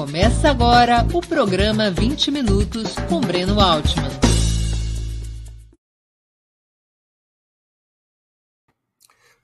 [0.00, 4.08] Começa agora o programa 20 Minutos com Breno Altman.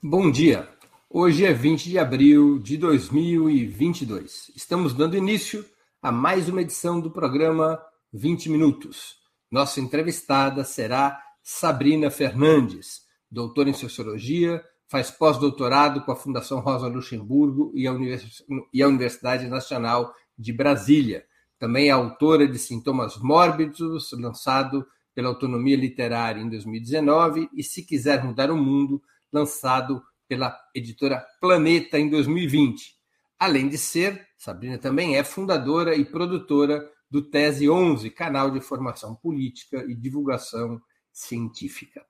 [0.03, 0.67] Bom dia.
[1.11, 4.51] Hoje é 20 de abril de 2022.
[4.57, 5.63] Estamos dando início
[6.01, 7.79] a mais uma edição do programa
[8.15, 9.17] 20 Minutos.
[9.51, 17.73] Nossa entrevistada será Sabrina Fernandes, doutora em Sociologia, faz pós-doutorado com a Fundação Rosa Luxemburgo
[17.75, 18.43] e a, Univers...
[18.51, 21.25] a Universidade Nacional de Brasília.
[21.59, 28.23] Também é autora de Sintomas Mórbidos, lançado pela Autonomia Literária em 2019, e Se Quiser
[28.23, 32.95] Mudar o Mundo, lançado pela editora Planeta em 2020.
[33.39, 39.15] Além de ser, Sabrina também é fundadora e produtora do Tese 11, canal de formação
[39.15, 40.81] política e divulgação
[41.13, 42.05] científica.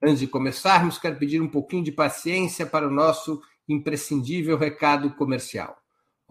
[0.00, 5.81] Antes de começarmos, quero pedir um pouquinho de paciência para o nosso imprescindível recado comercial.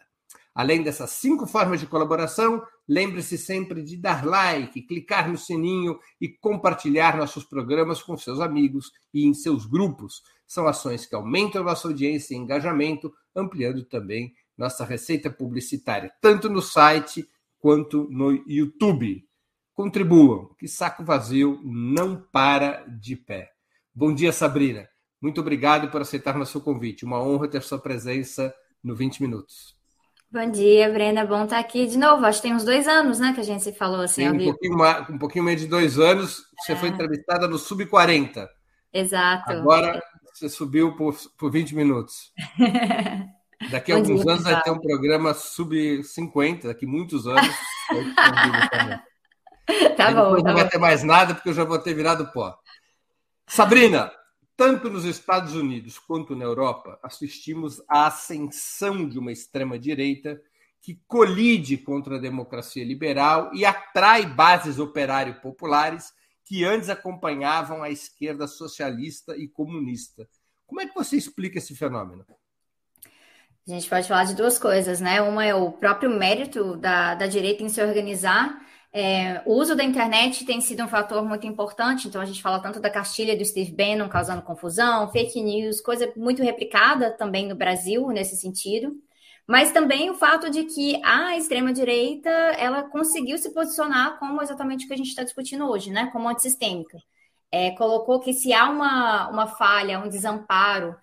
[0.54, 6.30] Além dessas cinco formas de colaboração, lembre-se sempre de dar like, clicar no sininho e
[6.30, 10.22] compartilhar nossos programas com seus amigos e em seus grupos.
[10.48, 16.62] São ações que aumentam nossa audiência e engajamento, ampliando também nossa receita publicitária, tanto no
[16.62, 17.28] site
[17.60, 19.28] quanto no YouTube.
[19.74, 23.52] Contribuam, que saco vazio não para de pé.
[23.94, 24.88] Bom dia, Sabrina.
[25.22, 27.04] Muito obrigado por aceitar nosso convite.
[27.04, 28.54] Uma honra ter sua presença
[28.84, 29.75] no 20 Minutos.
[30.36, 31.26] Bom dia, Brenda.
[31.26, 32.26] Bom estar aqui de novo.
[32.26, 34.52] Acho que tem uns dois anos, né, que a gente se falou assim um vivo.
[34.52, 36.44] Pouquinho mais, um pouquinho mais de dois anos.
[36.60, 36.76] Você é.
[36.76, 38.46] foi entrevistada no Sub-40.
[38.92, 39.54] Exato.
[39.54, 40.04] Agora
[40.34, 42.34] você subiu por, por 20 minutos.
[43.72, 47.56] Daqui a alguns dia, anos vai ter um programa Sub-50, daqui a muitos anos.
[49.96, 50.36] tá bom.
[50.36, 50.54] Tá não bom.
[50.54, 52.54] vai ter mais nada, porque eu já vou ter virado pó.
[53.48, 54.12] Sabrina,
[54.58, 60.42] tanto nos Estados Unidos quanto na Europa, assistimos à ascensão de uma extrema-direita
[60.82, 66.14] que colide contra a democracia liberal e atrai bases operário-populares
[66.44, 70.30] que antes acompanhavam a esquerda socialista e comunista.
[70.68, 72.26] Como é que você explica esse fenômeno?
[73.68, 75.22] A gente pode falar de duas coisas, né?
[75.24, 78.64] Uma é o próprio mérito da, da direita em se organizar
[78.98, 82.62] é, o uso da internet tem sido um fator muito importante, então a gente fala
[82.62, 87.58] tanto da cartilha do Steve Bannon causando confusão, fake news, coisa muito replicada também no
[87.58, 88.96] Brasil nesse sentido,
[89.46, 94.88] mas também o fato de que a extrema-direita ela conseguiu se posicionar como exatamente o
[94.88, 96.10] que a gente está discutindo hoje, né?
[96.14, 96.98] Como antissistêmica.
[97.52, 100.96] É, colocou que se há uma, uma falha, um desamparo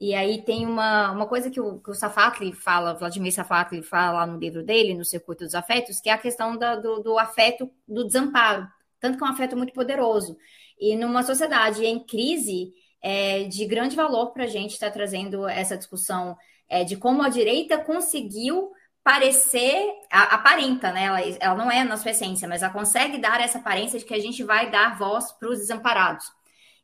[0.00, 4.20] e aí tem uma, uma coisa que o, que o Safatli fala, Vladimir Safatli fala
[4.20, 7.18] lá no livro dele, no Circuito dos Afetos, que é a questão da, do, do
[7.18, 8.66] afeto, do desamparo.
[9.00, 10.36] Tanto que é um afeto muito poderoso.
[10.78, 12.72] E numa sociedade em crise,
[13.02, 16.36] é de grande valor para a gente estar tá trazendo essa discussão
[16.68, 18.70] é, de como a direita conseguiu
[19.02, 21.04] parecer, a, aparenta, né?
[21.04, 24.14] Ela, ela não é na sua essência, mas ela consegue dar essa aparência de que
[24.14, 26.26] a gente vai dar voz para os desamparados.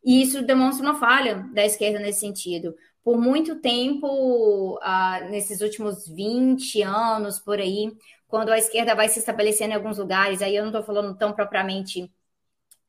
[0.05, 6.08] E isso demonstra uma falha da esquerda nesse sentido, por muito tempo, ah, nesses últimos
[6.08, 7.92] 20 anos por aí,
[8.26, 11.32] quando a esquerda vai se estabelecendo em alguns lugares, aí eu não estou falando tão
[11.32, 12.10] propriamente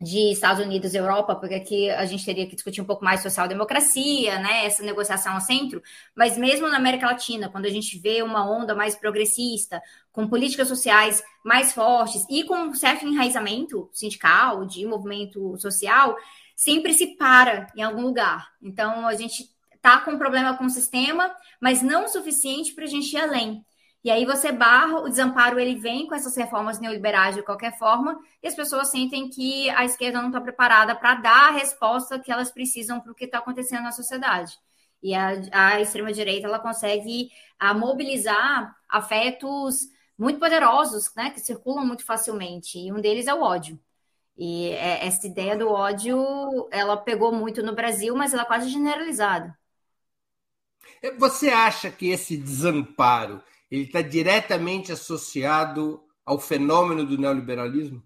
[0.01, 3.21] de Estados Unidos e Europa, porque aqui a gente teria que discutir um pouco mais
[3.21, 5.81] social-democracia, né, essa negociação ao centro,
[6.15, 9.81] mas mesmo na América Latina, quando a gente vê uma onda mais progressista,
[10.12, 16.15] com políticas sociais mais fortes e com um certo enraizamento sindical, de movimento social,
[16.56, 18.50] sempre se para em algum lugar.
[18.62, 19.55] Então, a gente
[19.86, 23.64] está com problema com o sistema, mas não o suficiente para a gente ir além.
[24.04, 28.20] E aí você barra, o desamparo ele vem com essas reformas neoliberais de qualquer forma,
[28.42, 32.32] e as pessoas sentem que a esquerda não está preparada para dar a resposta que
[32.32, 34.58] elas precisam para o que está acontecendo na sociedade.
[35.02, 37.30] E a, a extrema-direita ela consegue
[37.60, 39.88] a, mobilizar afetos
[40.18, 43.80] muito poderosos, né, que circulam muito facilmente, e um deles é o ódio.
[44.38, 46.18] E é, essa ideia do ódio,
[46.72, 49.58] ela pegou muito no Brasil, mas ela é quase generalizada.
[51.18, 58.04] Você acha que esse desamparo ele está diretamente associado ao fenômeno do neoliberalismo?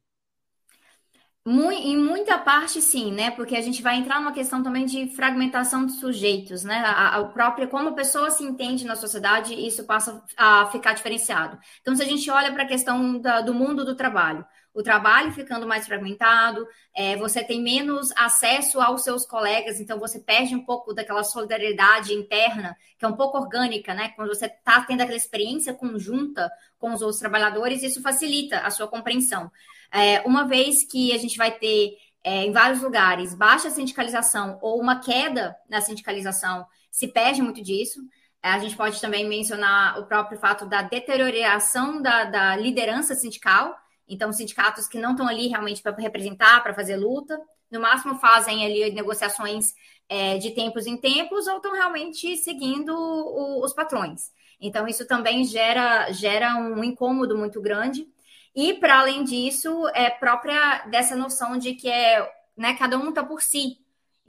[1.46, 3.32] Em muita parte, sim, né?
[3.32, 6.78] Porque a gente vai entrar numa questão também de fragmentação de sujeitos, né?
[6.86, 11.58] A, a própria, como a pessoa se entende na sociedade, isso passa a ficar diferenciado.
[11.82, 15.32] Então, se a gente olha para a questão da, do mundo do trabalho, o trabalho
[15.32, 20.64] ficando mais fragmentado, é, você tem menos acesso aos seus colegas, então você perde um
[20.64, 24.10] pouco daquela solidariedade interna, que é um pouco orgânica, né?
[24.16, 28.88] Quando você está tendo aquela experiência conjunta com os outros trabalhadores, isso facilita a sua
[28.88, 29.52] compreensão.
[29.92, 34.80] É, uma vez que a gente vai ter é, em vários lugares baixa sindicalização ou
[34.80, 38.00] uma queda na sindicalização, se perde muito disso.
[38.42, 43.76] A gente pode também mencionar o próprio fato da deterioração da, da liderança sindical.
[44.10, 47.40] Então, sindicatos que não estão ali realmente para representar, para fazer luta,
[47.70, 49.76] no máximo fazem ali negociações
[50.10, 54.32] é, de tempos em tempos ou estão realmente seguindo o, os patrões.
[54.60, 58.08] Então, isso também gera, gera um incômodo muito grande.
[58.56, 62.28] E, para além disso, é própria dessa noção de que é,
[62.58, 63.78] né, cada um está por si.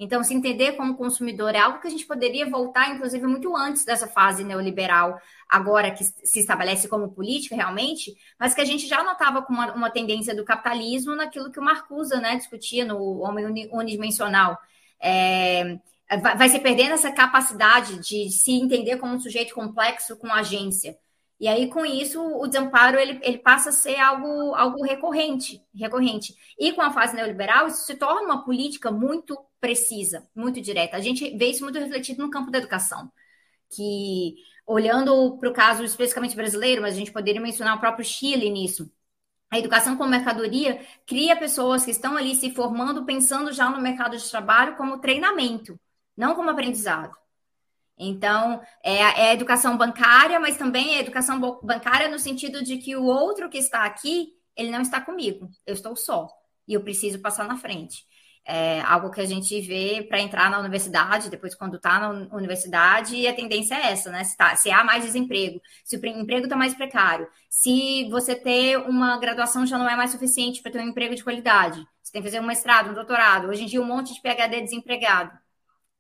[0.03, 3.85] Então, se entender como consumidor é algo que a gente poderia voltar, inclusive, muito antes
[3.85, 9.05] dessa fase neoliberal, agora que se estabelece como política realmente, mas que a gente já
[9.05, 13.69] notava com uma, uma tendência do capitalismo naquilo que o Marcuse né, discutia no Homem
[13.71, 14.59] Unidimensional.
[14.99, 15.79] É,
[16.23, 20.97] vai, vai se perdendo essa capacidade de se entender como um sujeito complexo com agência.
[21.39, 26.35] E aí, com isso, o desamparo ele, ele passa a ser algo, algo recorrente, recorrente.
[26.59, 30.97] E com a fase neoliberal, isso se torna uma política muito precisa, muito direta.
[30.97, 33.13] A gente vê isso muito refletido no campo da educação,
[33.71, 34.35] que
[34.67, 38.91] olhando para o caso especificamente brasileiro, mas a gente poderia mencionar o próprio Chile nisso.
[39.51, 44.17] A educação como mercadoria cria pessoas que estão ali se formando, pensando já no mercado
[44.17, 45.79] de trabalho como treinamento,
[46.17, 47.17] não como aprendizado.
[47.99, 53.05] Então, é, é educação bancária, mas também é educação bancária no sentido de que o
[53.05, 56.29] outro que está aqui, ele não está comigo, eu estou só,
[56.67, 58.07] e eu preciso passar na frente.
[58.45, 63.27] É algo que a gente vê para entrar na universidade, depois quando está na universidade,
[63.27, 64.25] a tendência é essa, né?
[64.25, 68.79] Se, tá, se há mais desemprego, se o emprego está mais precário, se você ter
[68.79, 72.23] uma graduação já não é mais suficiente para ter um emprego de qualidade, você tem
[72.23, 75.39] que fazer um mestrado, um doutorado, hoje em dia um monte de PhD desempregado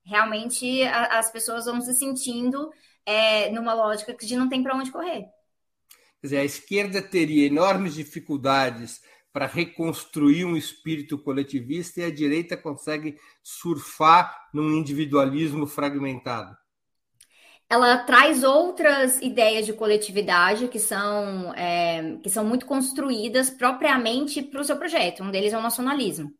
[0.04, 2.70] realmente a, as pessoas vão se sentindo
[3.06, 5.26] é, numa lógica de não tem para onde correr.
[6.20, 9.00] Quer dizer, a esquerda teria enormes dificuldades
[9.32, 16.56] para reconstruir um espírito coletivista e a direita consegue surfar num individualismo fragmentado.
[17.68, 24.60] Ela traz outras ideias de coletividade que são, é, que são muito construídas propriamente para
[24.60, 25.22] o seu projeto.
[25.22, 26.34] Um deles é o nacionalismo.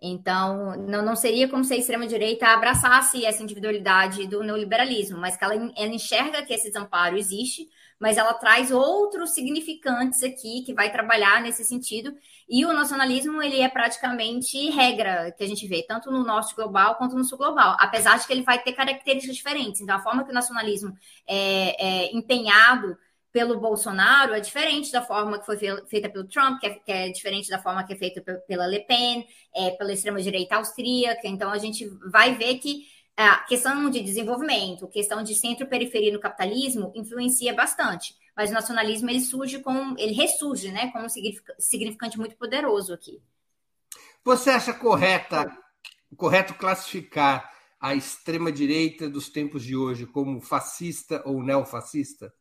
[0.00, 5.44] Então, não, não seria como se a extrema-direita abraçasse essa individualidade do neoliberalismo, mas que
[5.44, 7.68] ela, ela enxerga que esse desamparo existe,
[8.00, 12.16] mas ela traz outros significantes aqui que vai trabalhar nesse sentido.
[12.48, 16.94] E o nacionalismo, ele é praticamente regra que a gente vê, tanto no norte global
[16.94, 19.82] quanto no sul global, apesar de que ele vai ter características diferentes.
[19.82, 20.96] Então, a forma que o nacionalismo
[21.28, 22.96] é, é empenhado
[23.30, 27.08] pelo Bolsonaro é diferente da forma que foi feita pelo Trump, que é, que é
[27.10, 31.28] diferente da forma que é feita pela Le Pen, é, pela extrema-direita austríaca.
[31.28, 32.86] Então, a gente vai ver que
[33.22, 38.14] a questão de desenvolvimento, questão de centro-periferia no capitalismo influencia bastante.
[38.36, 41.08] Mas o nacionalismo ele surge com, ele ressurge, né, como um
[41.58, 43.20] significante muito poderoso aqui.
[44.24, 45.50] Você acha correta,
[46.16, 47.50] correto classificar
[47.80, 52.32] a extrema direita dos tempos de hoje como fascista ou neofascista?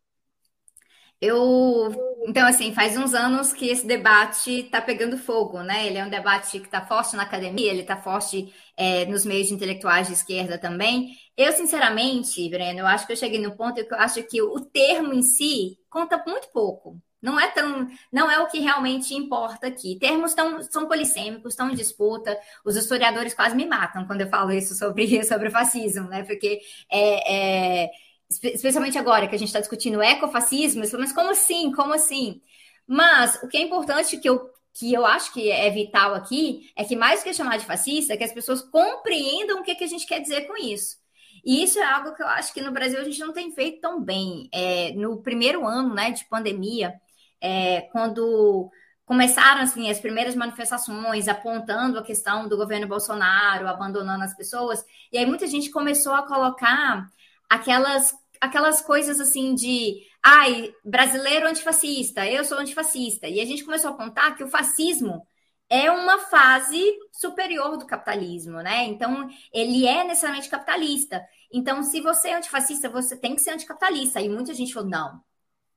[1.21, 1.91] Eu,
[2.27, 5.85] então, assim, faz uns anos que esse debate está pegando fogo, né?
[5.85, 9.51] Ele é um debate que está forte na academia, ele está forte é, nos meios
[9.51, 11.13] intelectuais de esquerda também.
[11.35, 14.61] Eu, sinceramente, Breno, eu acho que eu cheguei no ponto que eu acho que o
[14.61, 16.97] termo em si conta muito pouco.
[17.21, 19.97] Não é tão, não é o que realmente importa aqui.
[19.99, 22.37] Termos tão, são polissêmicos, estão em disputa.
[22.63, 26.23] Os historiadores quase me matam quando eu falo isso sobre, sobre o fascismo, né?
[26.23, 27.89] Porque é, é
[28.29, 31.71] especialmente agora que a gente está discutindo ecofascismo, mas como assim?
[31.71, 32.41] Como assim?
[32.87, 36.83] Mas o que é importante que eu, que eu acho que é vital aqui é
[36.83, 39.83] que, mais do que chamar de fascista, é que as pessoas compreendam o que, que
[39.83, 40.97] a gente quer dizer com isso.
[41.43, 43.81] E isso é algo que eu acho que no Brasil a gente não tem feito
[43.81, 44.49] tão bem.
[44.53, 46.99] É, no primeiro ano né, de pandemia,
[47.41, 48.69] é, quando
[49.05, 55.17] começaram assim as primeiras manifestações apontando a questão do governo Bolsonaro abandonando as pessoas, e
[55.17, 57.09] aí muita gente começou a colocar
[57.49, 63.27] aquelas aquelas coisas assim de ai, brasileiro antifascista, eu sou antifascista.
[63.27, 65.25] E a gente começou a apontar que o fascismo
[65.69, 68.85] é uma fase superior do capitalismo, né?
[68.85, 71.23] Então, ele é necessariamente capitalista.
[71.51, 74.19] Então, se você é antifascista, você tem que ser anticapitalista.
[74.21, 75.21] E muita gente falou: não,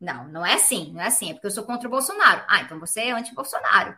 [0.00, 2.44] não, não é assim, não é assim, é porque eu sou contra o Bolsonaro.
[2.48, 3.96] Ah, então você é anti-Bolsonaro.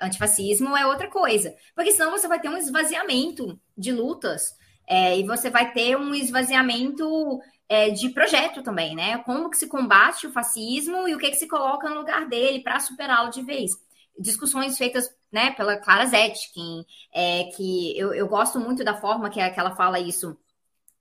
[0.00, 1.54] Antifascismo é outra coisa.
[1.74, 4.54] Porque senão você vai ter um esvaziamento de lutas
[4.88, 9.18] é, e você vai ter um esvaziamento é, de projeto também, né?
[9.18, 12.60] Como que se combate o fascismo e o que, que se coloca no lugar dele
[12.60, 13.72] para superá-lo de vez.
[14.18, 19.50] Discussões feitas né, pela Clara Zetkin, é, que eu, eu gosto muito da forma que,
[19.50, 20.34] que ela fala isso.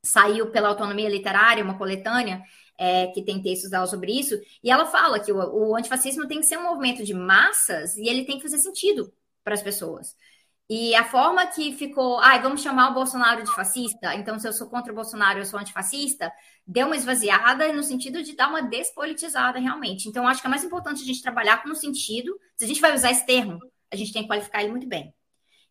[0.03, 2.41] Saiu pela Autonomia Literária, uma coletânea,
[2.77, 6.41] é, que tem textos dela sobre isso, e ela fala que o, o antifascismo tem
[6.41, 9.11] que ser um movimento de massas e ele tem que fazer sentido
[9.43, 10.13] para as pessoas.
[10.69, 14.51] E a forma que ficou, ai, vamos chamar o Bolsonaro de fascista, então se eu
[14.51, 16.29] sou contra o Bolsonaro, eu sou antifascista,
[16.65, 20.09] deu uma esvaziada no sentido de dar uma despolitizada realmente.
[20.09, 22.81] Então, acho que é mais importante a gente trabalhar com o sentido, se a gente
[22.81, 23.59] vai usar esse termo,
[23.89, 25.13] a gente tem que qualificar ele muito bem.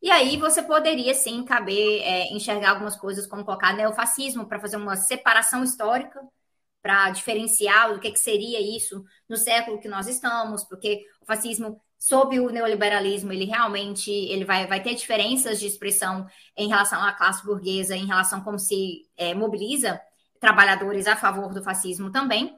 [0.01, 4.77] E aí você poderia sim caber é, enxergar algumas coisas como colocar neofascismo para fazer
[4.77, 6.21] uma separação histórica
[6.81, 11.83] para diferenciar o que, que seria isso no século que nós estamos, porque o fascismo
[11.99, 16.27] sob o neoliberalismo, ele realmente ele vai, vai ter diferenças de expressão
[16.57, 20.01] em relação à classe burguesa, em relação a como se é, mobiliza
[20.41, 22.57] trabalhadores a favor do fascismo também.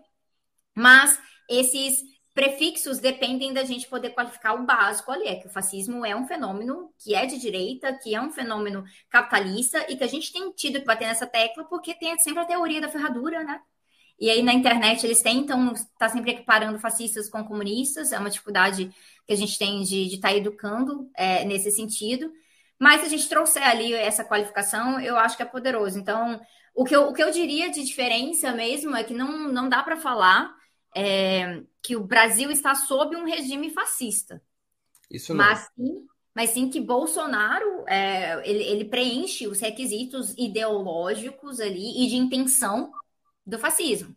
[0.74, 1.18] Mas
[1.48, 2.02] esses
[2.34, 6.26] prefixos dependem da gente poder qualificar o básico ali, é que o fascismo é um
[6.26, 10.52] fenômeno que é de direita, que é um fenômeno capitalista e que a gente tem
[10.52, 13.60] tido que bater nessa tecla porque tem sempre a teoria da ferradura, né?
[14.18, 18.30] E aí na internet eles tentam estar tá sempre equiparando fascistas com comunistas, é uma
[18.30, 18.90] dificuldade
[19.26, 22.32] que a gente tem de estar tá educando é, nesse sentido.
[22.78, 25.98] Mas se a gente trouxer ali essa qualificação, eu acho que é poderoso.
[25.98, 26.40] Então,
[26.74, 29.82] o que eu, o que eu diria de diferença mesmo é que não, não dá
[29.82, 30.54] para falar
[30.94, 34.40] é, que o Brasil está sob um regime fascista.
[35.10, 35.44] Isso não.
[35.44, 42.08] Mas sim, mas sim que Bolsonaro é, ele, ele preenche os requisitos ideológicos ali e
[42.08, 42.92] de intenção
[43.48, 44.14] do fascismo.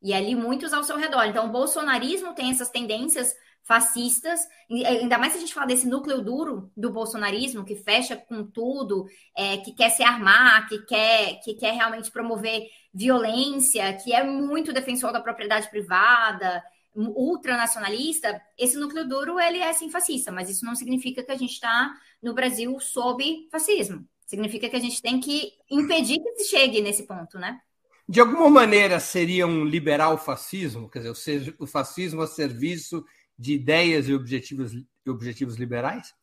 [0.00, 1.24] E ali muitos ao seu redor.
[1.24, 6.22] Então, o bolsonarismo tem essas tendências fascistas, ainda mais se a gente falar desse núcleo
[6.22, 9.04] duro do bolsonarismo, que fecha com tudo,
[9.36, 12.62] é, que quer se armar, que quer, que quer realmente promover
[12.94, 16.62] violência, que é muito defensor da propriedade privada,
[16.94, 21.52] ultranacionalista, esse núcleo duro ele é sim fascista, mas isso não significa que a gente
[21.52, 21.92] está
[22.22, 24.08] no Brasil sob fascismo.
[24.26, 27.60] Significa que a gente tem que impedir que se chegue nesse ponto, né?
[28.08, 33.04] De alguma maneira seria um liberal fascismo, quer dizer, o fascismo a serviço
[33.38, 34.72] de ideias e objetivos,
[35.06, 36.14] objetivos liberais?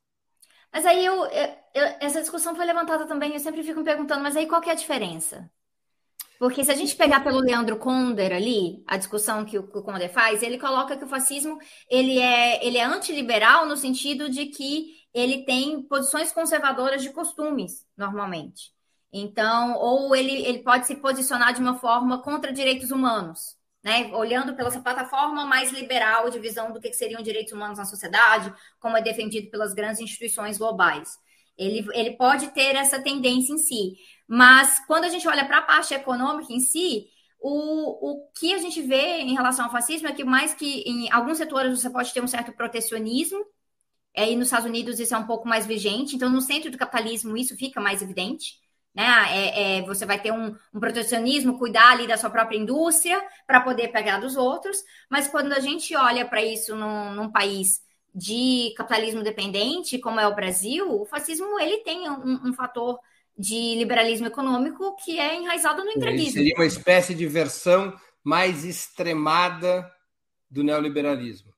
[0.74, 4.36] Mas aí eu, eu, essa discussão foi levantada também, eu sempre fico me perguntando, mas
[4.36, 5.50] aí qual que é a diferença?
[6.38, 10.44] Porque se a gente pegar pelo Leandro Konder ali, a discussão que o, Konder faz,
[10.44, 11.58] ele coloca que o fascismo
[11.90, 17.88] ele é, ele é antiliberal no sentido de que ele tem posições conservadoras de costumes,
[17.96, 18.75] normalmente.
[19.18, 24.14] Então, ou ele, ele pode se posicionar de uma forma contra direitos humanos, né?
[24.14, 28.54] Olhando pela essa plataforma mais liberal de visão do que seriam direitos humanos na sociedade,
[28.78, 31.18] como é defendido pelas grandes instituições globais.
[31.58, 33.94] Ele, ele pode ter essa tendência em si.
[34.28, 37.08] Mas quando a gente olha para a parte econômica em si,
[37.40, 41.10] o, o que a gente vê em relação ao fascismo é que mais que em
[41.10, 43.46] alguns setores você pode ter um certo protecionismo,
[44.18, 46.78] aí é, nos Estados Unidos isso é um pouco mais vigente, então no centro do
[46.78, 48.65] capitalismo isso fica mais evidente
[48.96, 49.04] né?
[49.30, 53.60] É, é, você vai ter um, um, protecionismo, cuidar ali da sua própria indústria para
[53.60, 54.78] poder pegar dos outros,
[55.10, 57.82] mas quando a gente olha para isso num, num, país
[58.14, 62.98] de capitalismo dependente, como é o Brasil, o fascismo ele tem um, um fator
[63.38, 66.32] de liberalismo econômico que é enraizado no entreguismo.
[66.32, 69.92] Seria uma espécie de versão mais extremada
[70.50, 71.54] do neoliberalismo.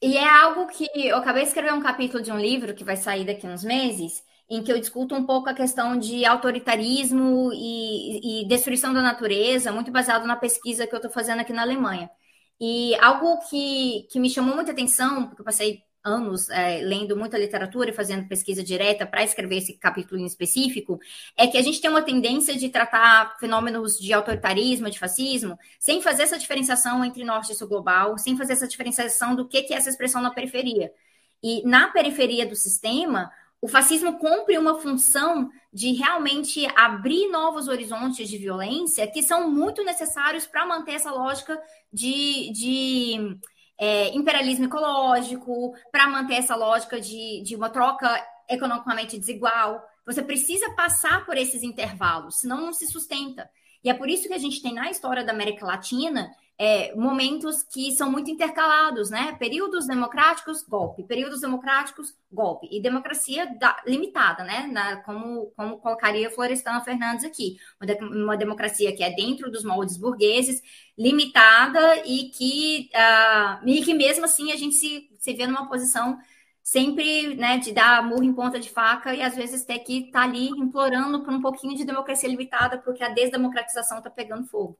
[0.00, 2.96] E é algo que eu acabei de escrever um capítulo de um livro que vai
[2.96, 7.50] sair daqui a uns meses, em que eu discuto um pouco a questão de autoritarismo
[7.52, 11.62] e, e destruição da natureza, muito baseado na pesquisa que eu estou fazendo aqui na
[11.62, 12.08] Alemanha.
[12.60, 17.36] E algo que, que me chamou muita atenção, porque eu passei anos é, lendo muita
[17.36, 21.00] literatura e fazendo pesquisa direta para escrever esse capítulo em específico,
[21.36, 26.00] é que a gente tem uma tendência de tratar fenômenos de autoritarismo, de fascismo, sem
[26.00, 29.74] fazer essa diferenciação entre norte e sul global, sem fazer essa diferenciação do que, que
[29.74, 30.92] é essa expressão na periferia.
[31.42, 38.28] E na periferia do sistema, o fascismo cumpre uma função de realmente abrir novos horizontes
[38.28, 41.60] de violência que são muito necessários para manter essa lógica
[41.92, 43.38] de, de
[43.78, 48.08] é, imperialismo ecológico, para manter essa lógica de, de uma troca
[48.48, 49.82] economicamente desigual.
[50.04, 53.48] Você precisa passar por esses intervalos, senão não se sustenta.
[53.86, 56.28] E é por isso que a gente tem na história da América Latina
[56.58, 59.36] é, momentos que são muito intercalados, né?
[59.38, 61.04] Períodos democráticos, golpe.
[61.04, 62.66] Períodos democráticos, golpe.
[62.68, 64.66] E democracia da, limitada, né?
[64.66, 67.58] Na, como, como colocaria Florestana Fernandes aqui.
[67.80, 70.60] Uma, de, uma, democracia que é dentro dos moldes burgueses,
[70.98, 76.18] limitada e que, uh, e que mesmo assim a gente se, se vê numa posição
[76.66, 80.22] sempre né, de dar murro em ponta de faca e às vezes ter que estar
[80.22, 84.76] tá ali implorando por um pouquinho de democracia limitada, porque a desdemocratização está pegando fogo.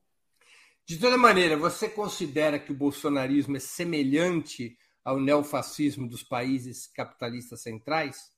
[0.84, 7.62] De toda maneira, você considera que o bolsonarismo é semelhante ao neofascismo dos países capitalistas
[7.62, 8.32] centrais?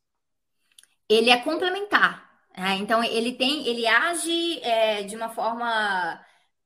[1.08, 2.30] Ele é complementar.
[2.54, 2.76] Né?
[2.76, 6.22] Então, ele tem, ele age é, de uma forma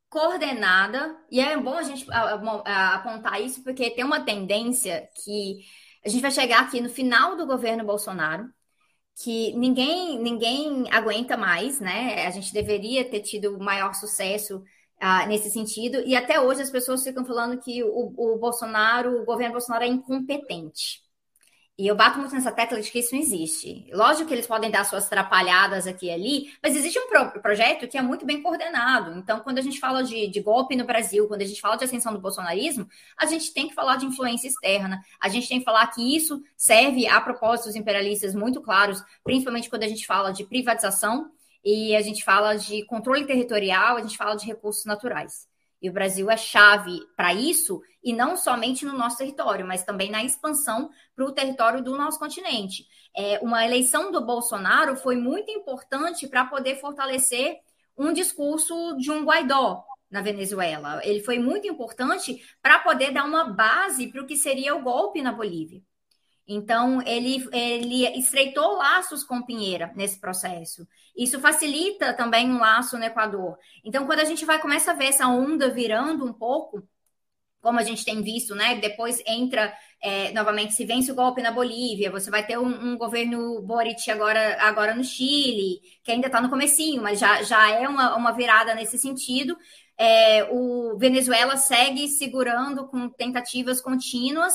[0.09, 5.61] coordenada, e é bom a gente apontar isso, porque tem uma tendência que
[6.05, 8.49] a gente vai chegar aqui no final do governo Bolsonaro,
[9.23, 12.27] que ninguém ninguém aguenta mais, né?
[12.27, 14.63] A gente deveria ter tido maior sucesso
[15.01, 19.25] ah, nesse sentido, e até hoje as pessoas ficam falando que o, o Bolsonaro, o
[19.25, 21.03] governo Bolsonaro é incompetente.
[21.79, 23.89] E eu bato muito nessa tecla de que isso não existe.
[23.93, 27.89] Lógico que eles podem dar suas atrapalhadas aqui e ali, mas existe um pro projeto
[27.89, 29.19] que é muito bem coordenado.
[29.19, 31.85] Então, quando a gente fala de, de, golpe no Brasil, quando a gente fala de
[31.85, 32.87] ascensão do bolsonarismo,
[33.17, 35.01] a gente tem que falar de influência externa.
[35.19, 39.85] A gente tem que falar que isso serve a propósitos imperialistas muito claros, principalmente quando
[39.85, 41.31] a gente fala de privatização
[41.65, 45.52] e a gente fala de controle territorial, a gente fala de recursos naturais.
[45.83, 50.11] E o Brasil é chave para isso, e não somente no nosso território, mas também
[50.11, 52.87] na expansão para o território do nosso continente.
[53.15, 57.59] É, uma eleição do Bolsonaro foi muito importante para poder fortalecer
[57.97, 61.01] um discurso de um Guaidó na Venezuela.
[61.05, 65.21] Ele foi muito importante para poder dar uma base para o que seria o golpe
[65.21, 65.83] na Bolívia.
[66.47, 70.87] Então, ele, ele estreitou laços com Pinheira nesse processo.
[71.17, 73.57] Isso facilita também um laço no Equador.
[73.85, 76.83] Então, quando a gente vai começa a ver essa onda virando um pouco,
[77.61, 78.75] como a gente tem visto, né?
[78.77, 82.99] Depois entra é, novamente, se vence o golpe na Bolívia, você vai ter um, um
[82.99, 87.89] governo Boric agora, agora no Chile, que ainda está no comecinho, mas já, já é
[87.89, 89.57] uma, uma virada nesse sentido.
[89.97, 94.55] É, o Venezuela segue segurando com tentativas contínuas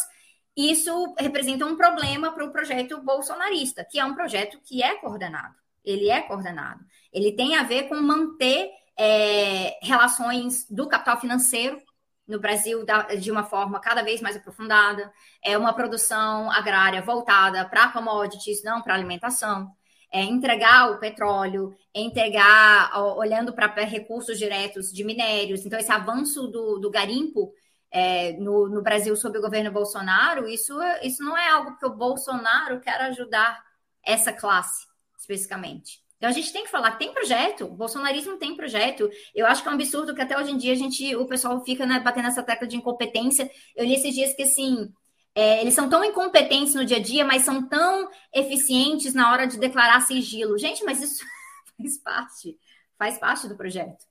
[0.58, 5.54] isso representa um problema para o projeto bolsonarista, que é um projeto que é coordenado.
[5.86, 6.84] Ele é coordenado.
[7.14, 11.80] Ele tem a ver com manter é, relações do capital financeiro
[12.28, 12.84] no Brasil
[13.20, 15.14] de uma forma cada vez mais aprofundada.
[15.44, 19.72] É uma produção agrária voltada para commodities, não para alimentação.
[20.12, 25.66] É entregar o petróleo, é entregar, olhando para recursos diretos de minérios.
[25.66, 27.54] Então, esse avanço do, do garimpo
[27.92, 31.96] é, no, no, Brasil sob o governo Bolsonaro, isso, isso não é algo que o
[31.96, 33.64] Bolsonaro quer ajudar
[34.06, 34.86] essa classe,
[35.18, 36.06] especificamente.
[36.18, 39.10] Então a gente tem que falar tem projeto, o bolsonarismo tem projeto.
[39.36, 41.64] Eu acho que é um absurdo que até hoje em dia a gente, o pessoal
[41.64, 43.50] fica né, batendo essa tecla de incompetência.
[43.76, 44.92] Eu li esses dias que assim,
[45.36, 49.46] é, eles são tão incompetentes no dia a dia, mas são tão eficientes na hora
[49.46, 50.58] de declarar sigilo.
[50.58, 51.24] Gente, mas isso
[51.78, 52.58] faz parte,
[52.98, 54.04] faz parte do projeto.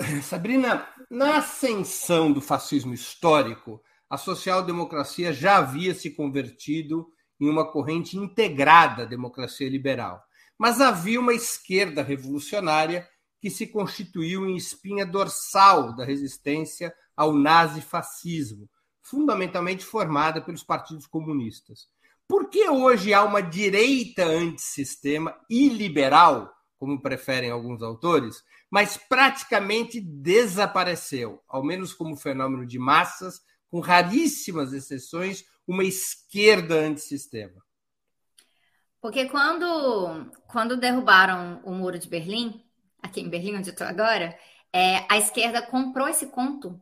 [0.22, 7.06] Sabrina, na ascensão do fascismo histórico, a social-democracia já havia se convertido
[7.40, 10.22] em uma corrente integrada à democracia liberal.
[10.58, 13.08] Mas havia uma esquerda revolucionária
[13.40, 18.68] que se constituiu em espinha dorsal da resistência ao nazifascismo,
[19.02, 21.88] fundamentalmente formada pelos partidos comunistas.
[22.28, 30.00] Por que hoje há uma direita antissistema e liberal, como preferem alguns autores, mas praticamente
[30.00, 37.62] desapareceu, ao menos como fenômeno de massas, com raríssimas exceções, uma esquerda antissistema.
[39.00, 42.62] Porque quando, quando derrubaram o muro de Berlim,
[43.02, 44.38] aqui em Berlim, onde estou agora,
[44.72, 46.80] é, a esquerda comprou esse conto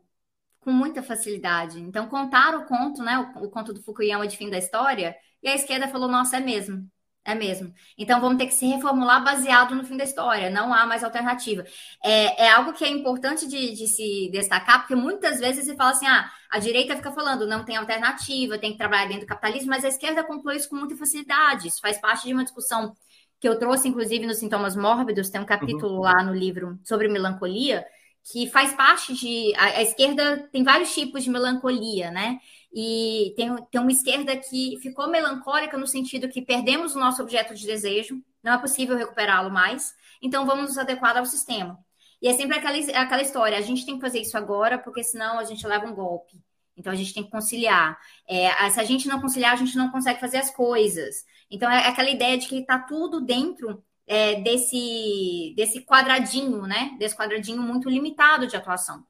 [0.60, 1.80] com muita facilidade.
[1.80, 3.32] Então, contaram o conto, né?
[3.36, 6.40] O, o conto do Fukuyama de fim da história, e a esquerda falou: nossa, é
[6.40, 6.90] mesmo.
[7.24, 7.74] É mesmo.
[7.98, 10.48] Então vamos ter que se reformular baseado no fim da história.
[10.48, 11.62] Não há mais alternativa.
[12.02, 15.90] É, é algo que é importante de, de, se destacar, porque muitas vezes se fala
[15.90, 19.68] assim: ah, a direita fica falando, não tem alternativa, tem que trabalhar dentro do capitalismo,
[19.68, 21.68] mas a esquerda conclui isso com muita facilidade.
[21.68, 22.96] Isso faz parte de uma discussão
[23.40, 26.00] que eu trouxe, inclusive, nos Sintomas Mórbidos, tem um capítulo uhum.
[26.00, 27.84] lá no livro sobre melancolia,
[28.32, 29.54] que faz parte de.
[29.56, 32.38] A, a esquerda tem vários tipos de melancolia, né?
[32.72, 37.54] E tem, tem uma esquerda que ficou melancólica no sentido que perdemos o nosso objeto
[37.54, 41.78] de desejo, não é possível recuperá-lo mais, então vamos nos adequar ao sistema.
[42.20, 45.38] E é sempre aquela, aquela história: a gente tem que fazer isso agora, porque senão
[45.38, 46.40] a gente leva um golpe.
[46.76, 47.98] Então a gente tem que conciliar.
[48.26, 51.24] É, se a gente não conciliar, a gente não consegue fazer as coisas.
[51.50, 56.96] Então é aquela ideia de que está tudo dentro é, desse, desse quadradinho, né?
[56.98, 59.04] Desse quadradinho muito limitado de atuação.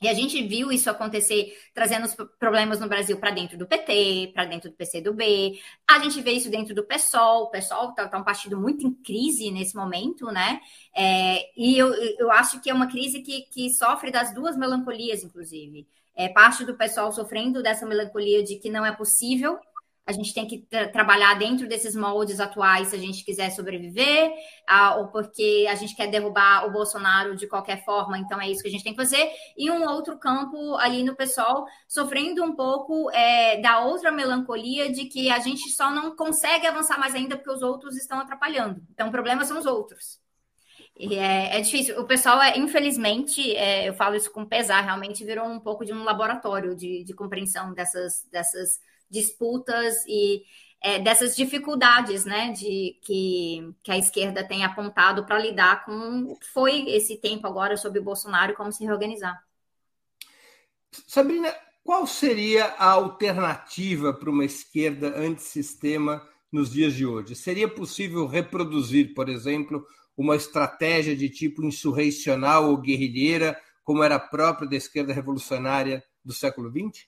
[0.00, 4.30] E a gente viu isso acontecer, trazendo os problemas no Brasil para dentro do PT,
[4.32, 5.60] para dentro do PCdoB.
[5.88, 7.44] A gente vê isso dentro do PSOL.
[7.44, 10.60] O PSOL está tá um partido muito em crise nesse momento, né?
[10.94, 15.24] É, e eu, eu acho que é uma crise que, que sofre das duas melancolias,
[15.24, 15.86] inclusive.
[16.14, 19.58] É, parte do pessoal sofrendo dessa melancolia de que não é possível
[20.08, 24.32] a gente tem que tra trabalhar dentro desses moldes atuais se a gente quiser sobreviver,
[24.96, 28.68] ou porque a gente quer derrubar o Bolsonaro de qualquer forma, então é isso que
[28.68, 29.30] a gente tem que fazer.
[29.54, 35.04] E um outro campo ali no pessoal sofrendo um pouco é, da outra melancolia de
[35.04, 38.80] que a gente só não consegue avançar mais ainda porque os outros estão atrapalhando.
[38.90, 40.18] Então, o problema são os outros.
[40.98, 42.00] É, é difícil.
[42.00, 45.92] O pessoal, é, infelizmente, é, eu falo isso com pesar, realmente virou um pouco de
[45.92, 50.42] um laboratório de, de compreensão dessas, dessas disputas e
[50.80, 56.88] é, dessas dificuldades né, de, que, que a esquerda tem apontado para lidar com foi
[56.90, 59.36] esse tempo agora sobre o Bolsonaro como se reorganizar.
[61.06, 67.34] Sabrina, qual seria a alternativa para uma esquerda antissistema nos dias de hoje?
[67.34, 69.84] Seria possível reproduzir, por exemplo,
[70.16, 76.70] uma estratégia de tipo insurreicional ou guerrilheira, como era própria da esquerda revolucionária do século
[76.70, 77.07] XX?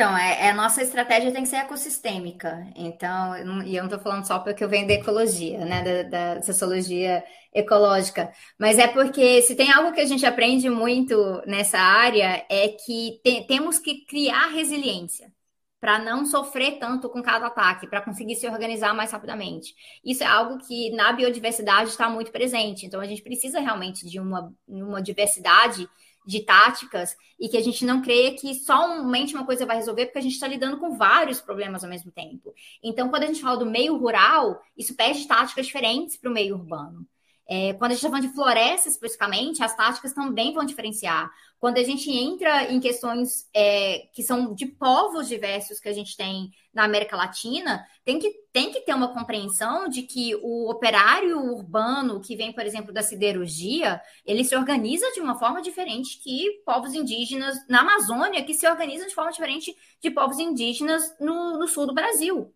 [0.00, 2.66] Então, é, é, a nossa estratégia tem que ser ecossistêmica.
[2.74, 3.36] Então,
[3.66, 7.22] e eu não estou falando só porque eu venho da ecologia, né, da, da, sociologia
[7.52, 12.68] ecológica, mas é porque se tem algo que a gente aprende muito nessa área é
[12.68, 15.30] que te, temos que criar resiliência
[15.78, 19.74] para não sofrer tanto com cada ataque, para conseguir se organizar mais rapidamente.
[20.02, 22.86] Isso é algo que na biodiversidade está muito presente.
[22.86, 25.86] Então, a gente precisa realmente de uma, uma diversidade
[26.26, 30.18] de táticas e que a gente não creia que somente uma coisa vai resolver, porque
[30.18, 32.52] a gente está lidando com vários problemas ao mesmo tempo.
[32.82, 36.54] Então, quando a gente fala do meio rural, isso pede táticas diferentes para o meio
[36.54, 37.06] urbano.
[37.52, 41.28] É, quando a gente está falando de floresta especificamente, as táticas também vão diferenciar.
[41.58, 46.16] Quando a gente entra em questões é, que são de povos diversos que a gente
[46.16, 51.40] tem na América Latina, tem que, tem que ter uma compreensão de que o operário
[51.40, 56.62] urbano que vem, por exemplo, da siderurgia, ele se organiza de uma forma diferente que
[56.64, 61.66] povos indígenas na Amazônia, que se organizam de forma diferente de povos indígenas no, no
[61.66, 62.54] sul do Brasil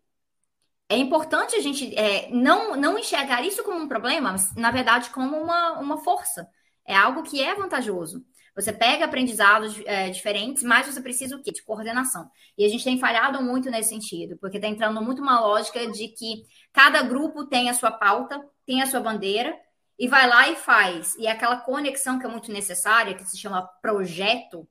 [0.88, 5.10] é importante a gente é, não, não enxergar isso como um problema, mas, na verdade,
[5.10, 6.46] como uma, uma força.
[6.86, 8.24] É algo que é vantajoso.
[8.54, 11.50] Você pega aprendizados é, diferentes, mas você precisa o quê?
[11.50, 12.30] De coordenação.
[12.56, 16.08] E a gente tem falhado muito nesse sentido, porque está entrando muito uma lógica de
[16.08, 19.56] que cada grupo tem a sua pauta, tem a sua bandeira,
[19.98, 21.16] e vai lá e faz.
[21.16, 24.68] E aquela conexão que é muito necessária, que se chama projeto,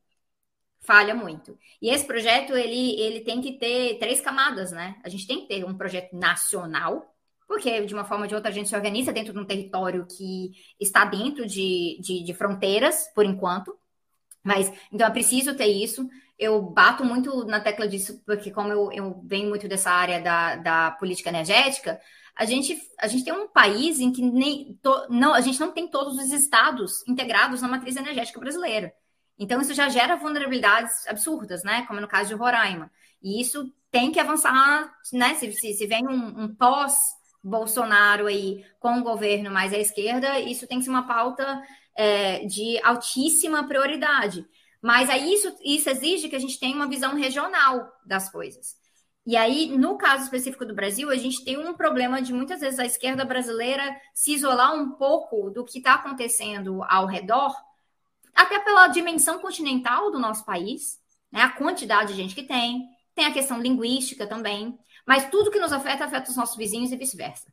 [0.84, 1.58] falha muito.
[1.82, 4.96] E esse projeto, ele, ele tem que ter três camadas, né?
[5.04, 7.14] A gente tem que ter um projeto nacional,
[7.48, 10.06] porque de uma forma ou de outra a gente se organiza dentro de um território
[10.06, 13.76] que está dentro de, de, de fronteiras, por enquanto.
[14.44, 16.08] Mas, então, é preciso ter isso.
[16.38, 20.56] Eu bato muito na tecla disso, porque como eu, eu venho muito dessa área da,
[20.58, 22.00] da política energética,
[22.36, 25.72] a gente, a gente tem um país em que nem to, não, a gente não
[25.72, 28.94] tem todos os estados integrados na matriz energética brasileira.
[29.38, 31.86] Então, isso já gera vulnerabilidades absurdas, né?
[31.88, 32.92] Como no caso de Roraima.
[33.22, 35.36] E isso tem que avançar, né?
[35.36, 40.68] Se, se, se vem um, um pós-Bolsonaro aí com o governo mais à esquerda, isso
[40.68, 41.62] tem que ser uma pauta
[41.96, 44.46] é, de altíssima prioridade.
[44.82, 48.76] Mas aí isso, isso exige que a gente tenha uma visão regional das coisas.
[49.26, 52.78] E aí, no caso específico do Brasil, a gente tem um problema de muitas vezes
[52.78, 57.56] a esquerda brasileira se isolar um pouco do que está acontecendo ao redor
[58.36, 61.00] até pela dimensão continental do nosso país,
[61.32, 61.42] né?
[61.42, 65.74] A quantidade de gente que tem, tem a questão linguística também, mas tudo que nos
[65.74, 67.52] afeta afeta os nossos vizinhos e vice-versa.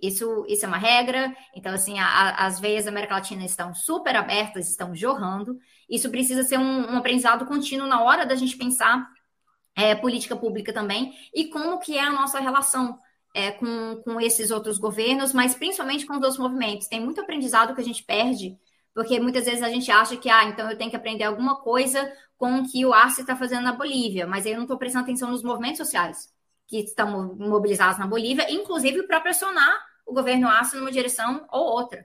[0.00, 1.36] Isso, isso é uma regra.
[1.54, 5.58] Então, assim, a, a, as veias da América Latina estão super abertas, estão jorrando.
[5.90, 9.08] Isso precisa ser um, um aprendizado contínuo na hora da gente pensar
[9.74, 12.98] é, política pública também e como que é a nossa relação
[13.34, 16.88] é, com, com esses outros governos, mas principalmente com os outros movimentos.
[16.88, 18.58] Tem muito aprendizado que a gente perde,
[18.98, 22.12] porque muitas vezes a gente acha que, ah, então eu tenho que aprender alguma coisa
[22.36, 25.30] com o que o Arce está fazendo na Bolívia, mas eu não estou prestando atenção
[25.30, 26.34] nos movimentos sociais
[26.66, 29.72] que estão mobilizados na Bolívia, inclusive para pressionar
[30.04, 32.04] o governo Arce numa direção ou outra.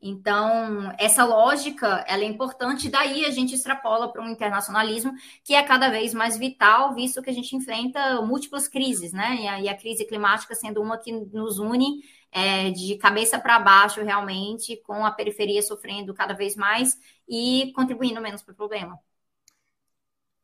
[0.00, 5.12] Então, essa lógica ela é importante, daí a gente extrapola para um internacionalismo
[5.44, 9.36] que é cada vez mais vital, visto que a gente enfrenta múltiplas crises, né?
[9.42, 13.58] E a, e a crise climática sendo uma que nos une é, de cabeça para
[13.58, 16.96] baixo, realmente, com a periferia sofrendo cada vez mais
[17.28, 18.98] e contribuindo menos para o problema.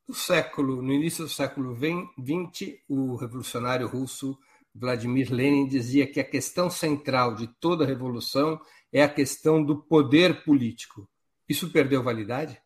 [0.09, 4.39] No século, no início do século XX, o revolucionário russo
[4.73, 8.61] Vladimir Lenin dizia que a questão central de toda revolução
[8.93, 11.09] é a questão do poder político.
[11.49, 12.61] Isso perdeu validade?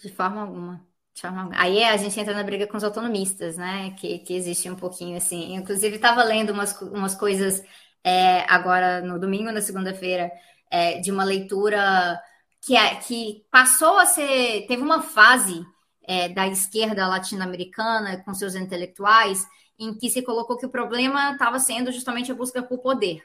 [0.00, 0.86] De forma alguma.
[1.12, 1.60] De forma alguma.
[1.60, 3.90] Aí a gente entra na briga com os autonomistas, né?
[3.98, 5.54] Que, que existe um pouquinho assim.
[5.54, 7.62] Inclusive, estava lendo umas, umas coisas
[8.04, 10.30] é, agora no domingo, na segunda-feira,
[10.70, 12.20] é, de uma leitura
[12.60, 14.66] que, é, que passou a ser.
[14.68, 15.64] Teve uma fase
[16.02, 19.46] é, da esquerda latino-americana com seus intelectuais
[19.78, 23.22] em que se colocou que o problema estava sendo justamente a busca por poder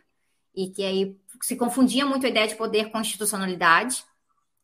[0.56, 4.04] e que aí se confundia muito a ideia de poder com institucionalidade,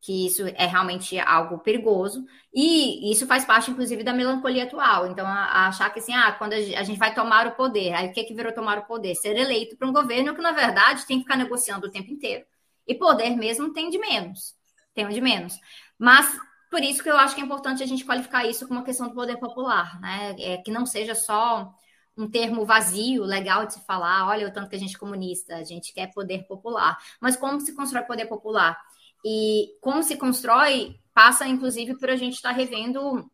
[0.06, 5.08] que isso é realmente algo perigoso, e isso faz parte, inclusive, da melancolia atual.
[5.08, 8.10] Então, a, a achar que assim, ah, quando a gente vai tomar o poder, aí
[8.10, 9.16] o que, que virou tomar o poder?
[9.16, 12.46] Ser eleito para um governo que, na verdade, tem que ficar negociando o tempo inteiro.
[12.88, 14.54] E poder mesmo tem de menos.
[14.94, 15.60] Tem de menos.
[15.98, 16.38] Mas
[16.70, 19.08] por isso que eu acho que é importante a gente qualificar isso como uma questão
[19.08, 20.36] do poder popular, né?
[20.38, 21.74] É, que não seja só
[22.16, 25.56] um termo vazio, legal de se falar, olha o tanto que a gente é comunista,
[25.56, 26.98] a gente quer poder popular.
[27.20, 28.80] Mas como se constrói poder popular?
[29.26, 33.26] E como se constrói passa, inclusive, por a gente estar tá revendo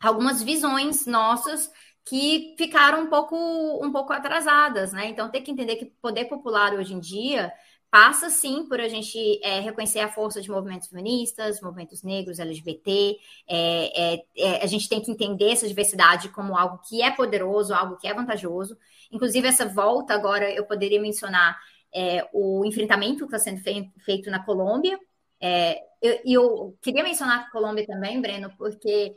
[0.00, 1.70] algumas visões nossas
[2.04, 3.36] que ficaram um pouco,
[3.84, 5.08] um pouco atrasadas, né?
[5.08, 7.52] Então, tem que entender que poder popular hoje em dia
[7.90, 13.16] passa sim por a gente é, reconhecer a força de movimentos feministas, movimentos negros, LGBT.
[13.46, 17.74] É, é, é, a gente tem que entender essa diversidade como algo que é poderoso,
[17.74, 18.76] algo que é vantajoso.
[19.10, 21.58] Inclusive, essa volta agora eu poderia mencionar
[21.94, 23.60] é, o enfrentamento que está sendo
[24.04, 24.98] feito na Colômbia.
[25.40, 29.16] É, eu, eu queria mencionar a Colômbia também, Breno, porque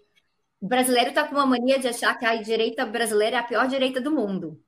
[0.62, 3.68] o brasileiro está com uma mania de achar que a direita brasileira é a pior
[3.68, 4.62] direita do mundo.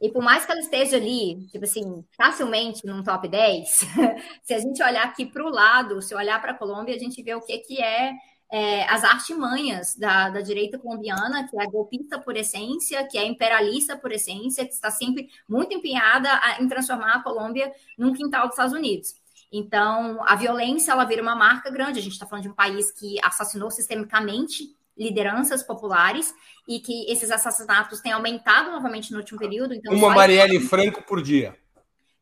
[0.00, 3.68] E por mais que ela esteja ali, tipo assim, facilmente num top 10,
[4.44, 7.22] se a gente olhar aqui para o lado, se olhar para a Colômbia, a gente
[7.22, 8.12] vê o que, que é,
[8.52, 13.96] é as artimanhas da, da, direita colombiana, que é golpista por essência, que é imperialista
[13.96, 18.52] por essência, que está sempre muito empenhada a, em transformar a Colômbia num quintal dos
[18.52, 19.14] Estados Unidos.
[19.52, 21.98] Então, a violência, ela vira uma marca grande.
[21.98, 26.34] A gente está falando de um país que assassinou sistemicamente lideranças populares
[26.66, 29.74] e que esses assassinatos têm aumentado novamente no último período.
[29.74, 31.56] Então, Uma Marielle Franco por dia.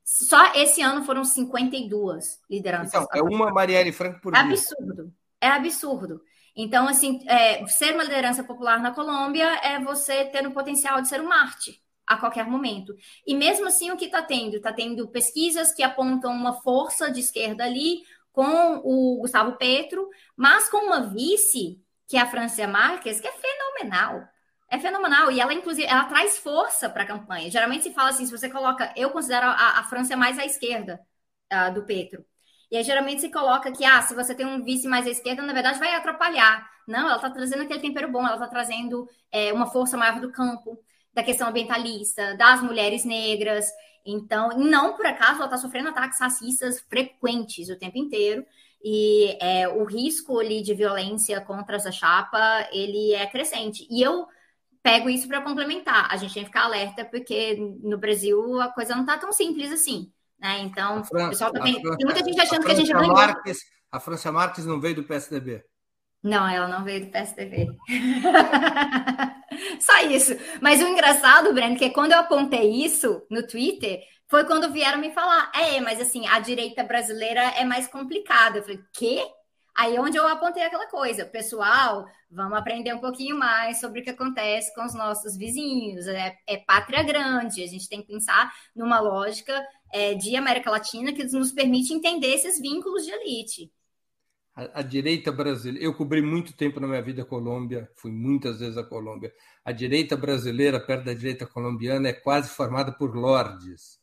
[0.05, 3.03] Só esse ano foram 52 lideranças.
[3.03, 4.43] Então, é uma Marielle Franco por é dia.
[4.43, 5.13] É absurdo.
[5.41, 6.21] É absurdo.
[6.57, 11.09] Então, assim, é, ser uma liderança popular na Colômbia é você ter o potencial de
[11.09, 12.95] ser um Marte a qualquer momento.
[13.27, 14.57] E mesmo assim, o que está tendo?
[14.57, 20.69] Está tendo pesquisas que apontam uma força de esquerda ali com o Gustavo Petro, mas
[20.69, 24.29] com uma vice que é a Francia Marques, que é fenomenal.
[24.69, 25.31] É fenomenal.
[25.31, 27.51] E ela, inclusive, ela traz força para a campanha.
[27.51, 28.93] Geralmente se fala assim: se você coloca.
[28.97, 31.01] Eu considero a, a França mais à esquerda
[31.53, 32.25] uh, do Petro.
[32.71, 35.43] E aí, geralmente se coloca que, ah, se você tem um vice mais à esquerda,
[35.43, 36.69] na verdade vai atrapalhar.
[36.89, 40.33] Não, ela está trazendo aquele tempero bom, ela está trazendo é, uma força maior do
[40.33, 40.79] campo,
[41.15, 43.71] da questão ambientalista, das mulheres negras.
[44.05, 48.45] Então, não por acaso ela está sofrendo ataques racistas frequentes o tempo inteiro
[48.83, 53.87] e é, o risco ali de violência contra essa chapa ele é crescente.
[53.91, 54.27] E eu
[54.83, 56.09] pego isso para complementar.
[56.11, 59.73] A gente tem que ficar alerta porque no Brasil a coisa não está tão simples
[59.73, 60.13] assim.
[60.39, 60.61] Né?
[60.61, 63.15] Então, França, pessoal tá tem, tem, muita gente achando que a gente ganhou.
[63.15, 65.65] Marques, a França Marques não veio do PSDB.
[66.25, 67.69] Não, ela não veio do PSDB.
[69.79, 70.33] Só isso.
[70.59, 75.13] Mas o engraçado, Breno, que quando eu apontei isso no Twitter, foi quando vieram me
[75.13, 78.59] falar, é, mas assim, a direita brasileira é mais complicada.
[78.59, 79.23] Eu falei, quê?
[79.77, 84.05] Aí é onde eu apontei aquela coisa, pessoal, vamos aprender um pouquinho mais sobre o
[84.05, 86.07] que acontece com os nossos vizinhos.
[86.07, 91.13] É, é pátria grande, a gente tem que pensar numa lógica é, de América Latina
[91.13, 93.71] que nos permite entender esses vínculos de elite.
[94.55, 98.61] A, a, direita brasileira, eu cobri muito tempo na minha vida a Colômbia, fui muitas
[98.61, 99.33] vezes à Colômbia.
[99.65, 103.99] A direita brasileira, perto da direita colombiana, é quase formada por lordes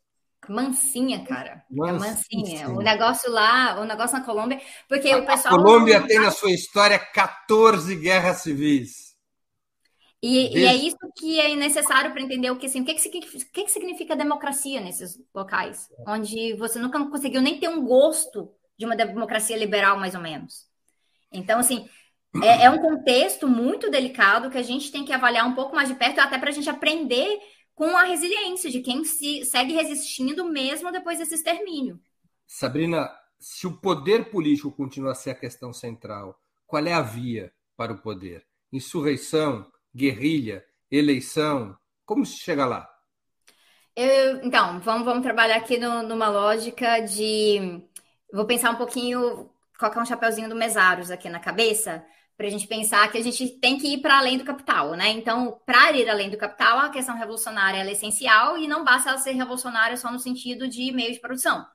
[0.49, 1.63] Mansinha, cara.
[1.71, 2.69] É mansinha.
[2.69, 4.59] O negócio lá, o negócio na Colômbia,
[4.89, 5.53] porque a, o pessoal.
[5.53, 9.11] A Colômbia tem na sua história 14 guerras civis.
[10.23, 13.01] E, e, é isso que é necessário para entender o que, assim, o que, que,
[13.01, 17.83] significa, o que, que significa democracia nesses locais, onde você nunca conseguiu nem ter um
[17.83, 20.65] gosto de uma democracia liberal, mais ou menos.
[21.31, 21.87] Então, assim,
[22.43, 25.87] é, é um contexto muito delicado que a gente tem que avaliar um pouco mais
[25.87, 27.39] de perto, até para a gente aprender
[27.75, 32.01] com a resiliência de quem se segue resistindo mesmo depois desse extermínio.
[32.47, 33.07] Sabrina,
[33.39, 37.93] se o poder político continua a ser a questão central, qual é a via para
[37.93, 38.43] o poder?
[38.73, 41.77] Insurreição, guerrilha, eleição?
[42.03, 42.89] Como se chega lá?
[43.95, 47.83] Eu, então, vamos, vamos trabalhar aqui no, numa lógica de.
[48.33, 52.03] Vou pensar um pouquinho, colocar um chapeuzinho do Mesaros aqui na cabeça,
[52.37, 55.09] para a gente pensar que a gente tem que ir para além do capital, né?
[55.09, 59.19] Então, para ir além do capital, a questão revolucionária é essencial e não basta ela
[59.19, 61.65] ser revolucionária só no sentido de meio de produção.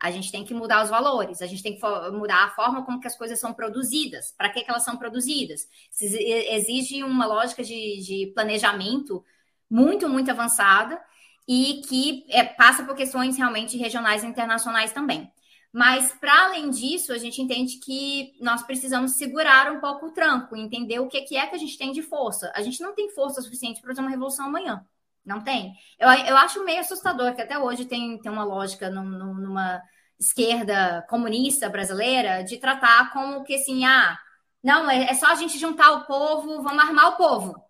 [0.00, 3.00] A gente tem que mudar os valores, a gente tem que mudar a forma como
[3.00, 5.68] que as coisas são produzidas, para que, que elas são produzidas.
[6.00, 9.24] Exige uma lógica de, de planejamento
[9.70, 11.00] muito, muito avançada
[11.46, 15.30] e que é, passa por questões realmente regionais e internacionais também.
[15.74, 20.54] Mas, para além disso, a gente entende que nós precisamos segurar um pouco o tranco,
[20.54, 22.52] entender o que, é que a gente tem de força.
[22.54, 24.86] A gente não tem força suficiente para fazer uma revolução amanhã.
[25.24, 25.74] Não tem.
[25.98, 29.82] Eu, eu acho meio assustador que até hoje tem, tem uma lógica num, numa
[30.16, 34.16] esquerda comunista brasileira de tratar como que assim, ah,
[34.62, 37.60] não, é, é só a gente juntar o povo, vamos armar o povo.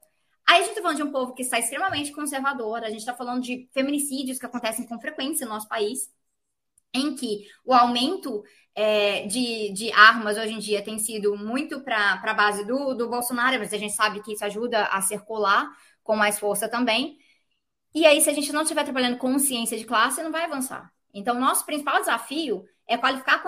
[0.46, 3.14] Aí a gente está falando de um povo que está extremamente conservador, a gente está
[3.14, 6.12] falando de feminicídios que acontecem com frequência no nosso país
[6.94, 8.42] em que o aumento
[8.74, 13.08] é, de, de, armas hoje em dia tem sido muito para a base do, do
[13.08, 15.68] Bolsonaro, mas a gente sabe que isso ajuda a circular
[16.02, 17.18] com mais força também.
[17.94, 20.90] E aí, se a gente não estiver trabalhando consciência de classe, não vai avançar.
[21.12, 23.42] Então, nosso principal desafio é qualificar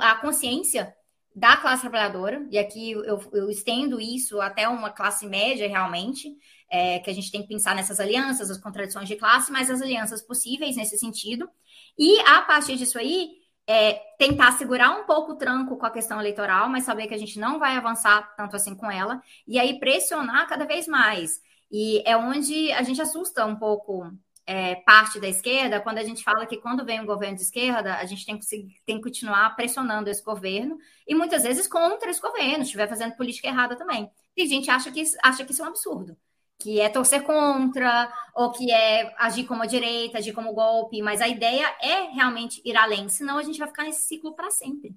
[0.00, 0.94] a consciência
[1.34, 6.36] da classe trabalhadora, e aqui eu, eu estendo isso até uma classe média realmente,
[6.68, 9.80] é, que a gente tem que pensar nessas alianças, as contradições de classe, mas as
[9.80, 11.48] alianças possíveis nesse sentido,
[12.02, 13.32] e a partir disso aí,
[13.66, 17.18] é, tentar segurar um pouco o tranco com a questão eleitoral, mas saber que a
[17.18, 21.42] gente não vai avançar tanto assim com ela, e aí pressionar cada vez mais.
[21.70, 24.10] E é onde a gente assusta um pouco
[24.46, 27.96] é, parte da esquerda quando a gente fala que quando vem um governo de esquerda,
[27.96, 28.46] a gente tem que,
[28.86, 33.48] tem que continuar pressionando esse governo, e muitas vezes contra esse governo, estiver fazendo política
[33.48, 34.10] errada também.
[34.38, 36.16] A gente acha que, acha que isso é um absurdo
[36.60, 41.20] que é torcer contra, ou que é agir como a direita, agir como golpe, mas
[41.20, 44.94] a ideia é realmente ir além, senão a gente vai ficar nesse ciclo para sempre.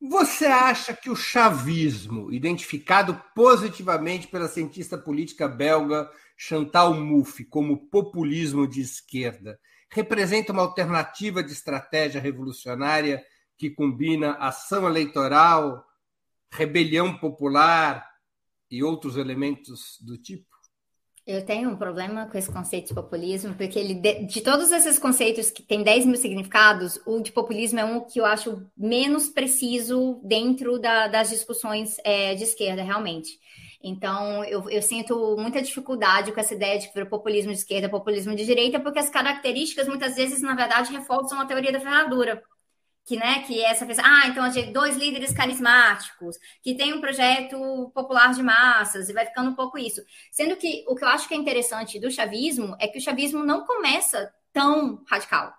[0.00, 8.68] Você acha que o chavismo, identificado positivamente pela cientista política belga Chantal Mouffe como populismo
[8.68, 9.58] de esquerda,
[9.90, 13.24] representa uma alternativa de estratégia revolucionária
[13.56, 15.84] que combina ação eleitoral,
[16.50, 18.06] rebelião popular,
[18.70, 20.56] e outros elementos do tipo?
[21.26, 24.96] Eu tenho um problema com esse conceito de populismo, porque ele, de, de todos esses
[24.96, 29.28] conceitos que tem 10 mil significados, o de populismo é um que eu acho menos
[29.28, 33.40] preciso dentro da, das discussões é, de esquerda, realmente.
[33.82, 37.88] Então, eu, eu, sinto muita dificuldade com essa ideia de que o populismo de esquerda,
[37.88, 42.40] populismo de direita, porque as características, muitas vezes, na verdade, reforçam a teoria da ferradura
[43.06, 47.00] que, né, que essa pessoa, ah, então a gente dois líderes carismáticos, que tem um
[47.00, 50.02] projeto popular de massas, e vai ficando um pouco isso.
[50.32, 53.44] Sendo que o que eu acho que é interessante do chavismo é que o chavismo
[53.44, 55.54] não começa tão radical.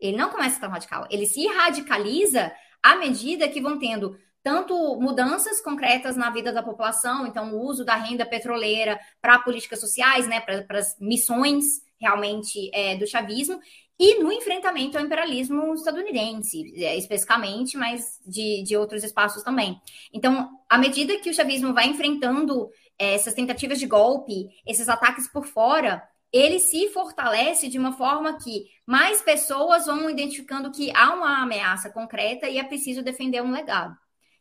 [0.00, 1.06] Ele não começa tão radical.
[1.10, 2.50] Ele se radicaliza
[2.82, 7.84] à medida que vão tendo tanto mudanças concretas na vida da população, então o uso
[7.84, 13.60] da renda petroleira para políticas sociais, né, para as missões realmente é, do chavismo,
[13.98, 19.80] e no enfrentamento ao imperialismo estadunidense, é, especificamente, mas de, de outros espaços também.
[20.12, 25.26] Então, à medida que o chavismo vai enfrentando é, essas tentativas de golpe, esses ataques
[25.26, 31.14] por fora, ele se fortalece de uma forma que mais pessoas vão identificando que há
[31.14, 33.96] uma ameaça concreta e é preciso defender um legado.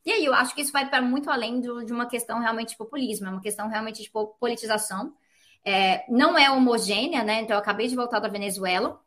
[0.06, 2.70] E aí, eu acho que isso vai para muito além do, de uma questão realmente
[2.70, 5.14] de populismo, é uma questão realmente de politização.
[5.66, 7.42] É, não é homogênea, né?
[7.42, 9.02] Então, eu acabei de voltar da Venezuela,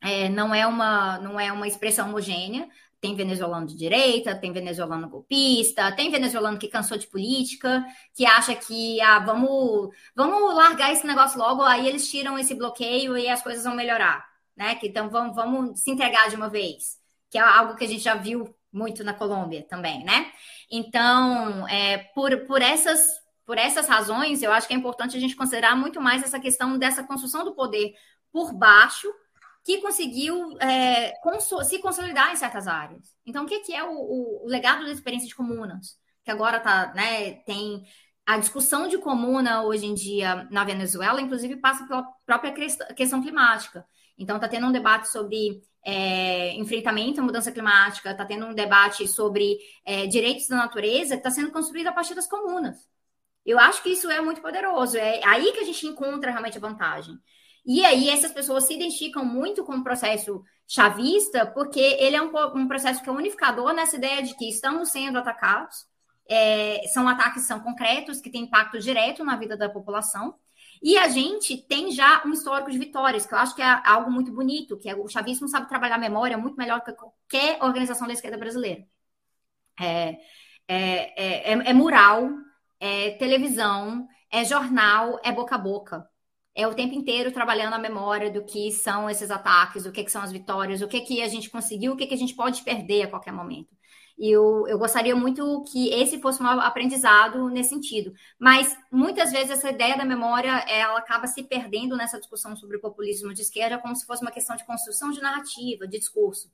[0.00, 2.68] é, não, é uma, não é uma expressão homogênea.
[3.00, 8.56] Tem venezuelano de direita, tem venezuelano golpista, tem venezuelano que cansou de política, que acha
[8.56, 13.40] que ah, vamos, vamos largar esse negócio logo, aí eles tiram esse bloqueio e as
[13.40, 14.26] coisas vão melhorar.
[14.56, 14.74] Né?
[14.74, 16.98] Que, então vamos, vamos se entregar de uma vez,
[17.30, 20.30] que é algo que a gente já viu muito na Colômbia também, né?
[20.70, 23.00] Então, é, por, por, essas,
[23.46, 26.76] por essas razões, eu acho que é importante a gente considerar muito mais essa questão
[26.76, 27.94] dessa construção do poder
[28.32, 29.08] por baixo
[29.68, 31.12] que conseguiu é,
[31.62, 33.14] se consolidar em certas áreas.
[33.26, 35.98] Então, o que, que é o, o, legado da experiência de comunas?
[36.24, 37.84] Que agora tá, né, tem
[38.24, 42.50] a discussão de comuna hoje em dia na Venezuela, inclusive, passa pela própria
[42.94, 43.84] questão climática.
[44.16, 49.06] Então, está tendo um debate sobre é, enfrentamento à mudança climática, está tendo um debate
[49.06, 52.88] sobre é, direitos da natureza está sendo construído a partir das comunas.
[53.44, 54.96] Eu acho que isso é muito poderoso.
[54.96, 57.18] É aí que a gente encontra realmente a vantagem.
[57.64, 62.30] E aí essas pessoas se identificam muito com o processo chavista, porque ele é um,
[62.54, 65.86] um processo que é unificador nessa ideia de que estamos sendo atacados,
[66.28, 70.34] é, são ataques são concretos, que têm impacto direto na vida da população,
[70.82, 74.10] e a gente tem já um histórico de vitórias, que eu acho que é algo
[74.10, 78.06] muito bonito, que é, o chavismo sabe trabalhar a memória muito melhor que qualquer organização
[78.06, 78.86] da esquerda brasileira.
[79.80, 80.18] É,
[80.68, 82.28] é, é, é mural,
[82.78, 86.08] é televisão, é jornal, é boca a boca
[86.58, 90.10] é o tempo inteiro trabalhando a memória do que são esses ataques, o que, que
[90.10, 92.62] são as vitórias, o que, que a gente conseguiu, o que, que a gente pode
[92.62, 93.76] perder a qualquer momento.
[94.18, 98.12] E eu, eu gostaria muito que esse fosse um aprendizado nesse sentido.
[98.36, 102.80] Mas muitas vezes essa ideia da memória ela acaba se perdendo nessa discussão sobre o
[102.80, 106.50] populismo de esquerda como se fosse uma questão de construção de narrativa, de discurso.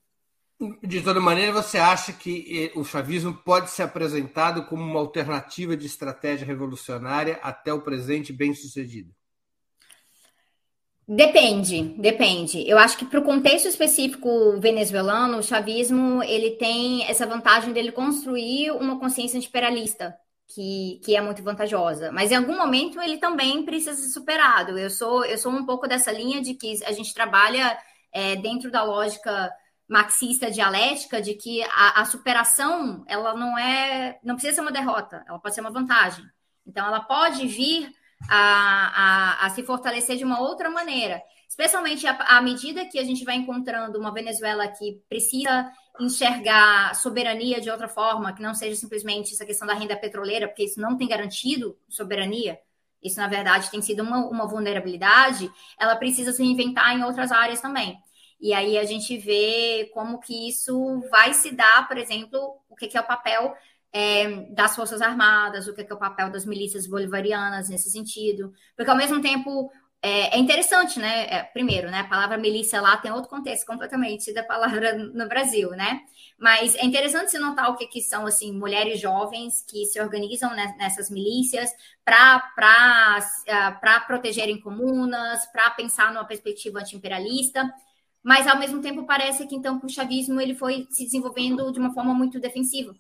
[0.83, 5.75] De toda maneira, você acha que eh, o chavismo pode ser apresentado como uma alternativa
[5.75, 9.11] de estratégia revolucionária até o presente bem sucedido?
[11.07, 12.67] Depende, depende.
[12.67, 17.93] Eu acho que para o contexto específico venezuelano, o chavismo ele tem essa vantagem dele
[17.93, 20.17] construir uma consciência imperialista
[20.49, 22.11] que, que é muito vantajosa.
[22.11, 24.79] Mas em algum momento ele também precisa ser superado.
[24.79, 27.79] Eu sou eu sou um pouco dessa linha de que a gente trabalha
[28.11, 29.53] é, dentro da lógica
[29.87, 35.23] marxista dialética de que a, a superação ela não é não precisa ser uma derrota,
[35.29, 36.25] ela pode ser uma vantagem.
[36.67, 37.93] Então ela pode vir
[38.29, 41.23] a, a, a se fortalecer de uma outra maneira.
[41.49, 47.71] Especialmente à medida que a gente vai encontrando uma Venezuela que precisa enxergar soberania de
[47.71, 51.07] outra forma, que não seja simplesmente essa questão da renda petroleira, porque isso não tem
[51.07, 52.59] garantido soberania,
[53.01, 55.49] isso na verdade tem sido uma, uma vulnerabilidade,
[55.79, 57.97] ela precisa se reinventar em outras áreas também.
[58.41, 62.89] E aí a gente vê como que isso vai se dar, por exemplo, o que,
[62.89, 63.55] que é o papel
[63.95, 67.89] é, das Forças Armadas, o que é, que é o papel das milícias bolivarianas nesse
[67.91, 68.53] sentido.
[68.77, 69.71] Porque, ao mesmo tempo,
[70.03, 71.27] é, é interessante, né?
[71.29, 72.01] É, primeiro, né?
[72.01, 76.01] A palavra milícia lá tem outro contexto completamente da palavra no Brasil, né?
[76.37, 80.53] Mas é interessante se notar o que, que são, assim, mulheres jovens que se organizam
[80.77, 81.71] nessas milícias
[82.05, 82.43] para
[83.49, 87.73] ah, protegerem comunas, para pensar numa perspectiva anti-imperialista
[88.25, 91.93] mas ao mesmo tempo parece que então o chavismo ele foi se desenvolvendo de uma
[91.93, 92.97] forma muito defensiva.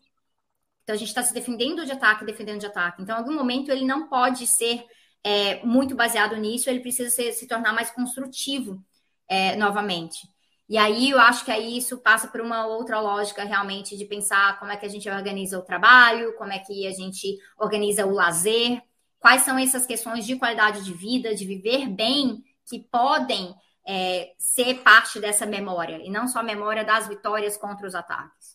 [0.84, 3.02] Então a gente está se defendendo de ataque, defendendo de ataque.
[3.02, 4.84] Então, em algum momento, ele não pode ser
[5.24, 8.84] é, muito baseado nisso, ele precisa ser, se tornar mais construtivo
[9.26, 10.28] é, novamente.
[10.68, 14.58] E aí eu acho que aí isso passa por uma outra lógica realmente de pensar
[14.58, 18.10] como é que a gente organiza o trabalho, como é que a gente organiza o
[18.10, 18.82] lazer,
[19.18, 23.54] quais são essas questões de qualidade de vida, de viver bem, que podem
[23.86, 28.53] é, ser parte dessa memória, e não só a memória das vitórias contra os ataques.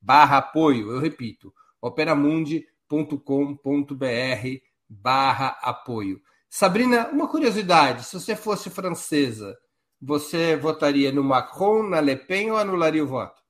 [0.00, 0.90] barra apoio.
[0.90, 6.20] Eu repito, operamundi.com.br barra apoio.
[6.48, 9.56] Sabrina, uma curiosidade: se você fosse francesa,
[10.00, 13.42] você votaria no Macron, na Le Pen ou anularia o voto?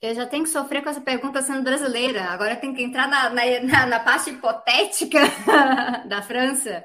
[0.00, 2.26] Eu já tenho que sofrer com essa pergunta sendo brasileira.
[2.26, 5.20] Agora eu tenho que entrar na, na, na parte hipotética
[6.08, 6.84] da França.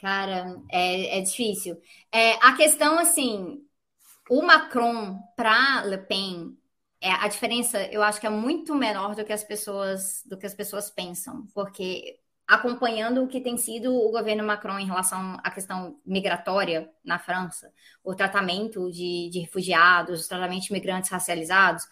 [0.00, 1.76] Cara, é, é difícil.
[2.10, 3.60] É, a questão, assim,
[4.28, 6.56] o Macron para Le Pen,
[7.00, 10.46] é, a diferença eu acho que é muito menor do que as pessoas do que
[10.46, 12.18] as pessoas pensam, porque
[12.50, 17.72] acompanhando o que tem sido o governo Macron em relação à questão migratória na França,
[18.02, 21.84] o tratamento de, de refugiados, o tratamento de imigrantes racializados,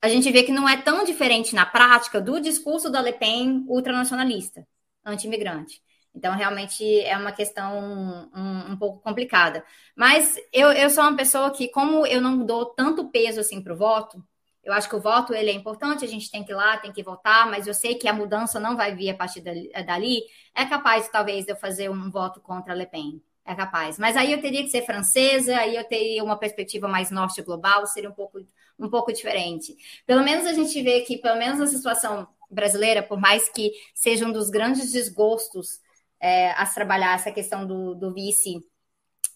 [0.00, 3.64] a gente vê que não é tão diferente na prática do discurso da Le Pen
[3.66, 4.64] ultranacionalista,
[5.04, 5.82] anti-imigrante.
[6.14, 9.64] Então, realmente é uma questão um, um, pouco complicada.
[9.96, 13.74] Mas eu, eu sou uma pessoa que, como eu não dou tanto peso assim para
[13.74, 14.24] o voto,
[14.68, 16.92] eu acho que o voto ele é importante, a gente tem que ir lá, tem
[16.92, 20.22] que votar, mas eu sei que a mudança não vai vir a partir dali.
[20.54, 23.22] É capaz, talvez, de eu fazer um voto contra Le Pen.
[23.46, 23.98] É capaz.
[23.98, 27.86] Mas aí eu teria que ser francesa, aí eu teria uma perspectiva mais norte global,
[27.86, 28.38] seria um pouco,
[28.78, 29.74] um pouco diferente.
[30.06, 34.26] Pelo menos a gente vê que, pelo menos na situação brasileira, por mais que seja
[34.26, 35.80] um dos grandes desgostos
[36.20, 38.60] é, a se trabalhar essa questão do, do vice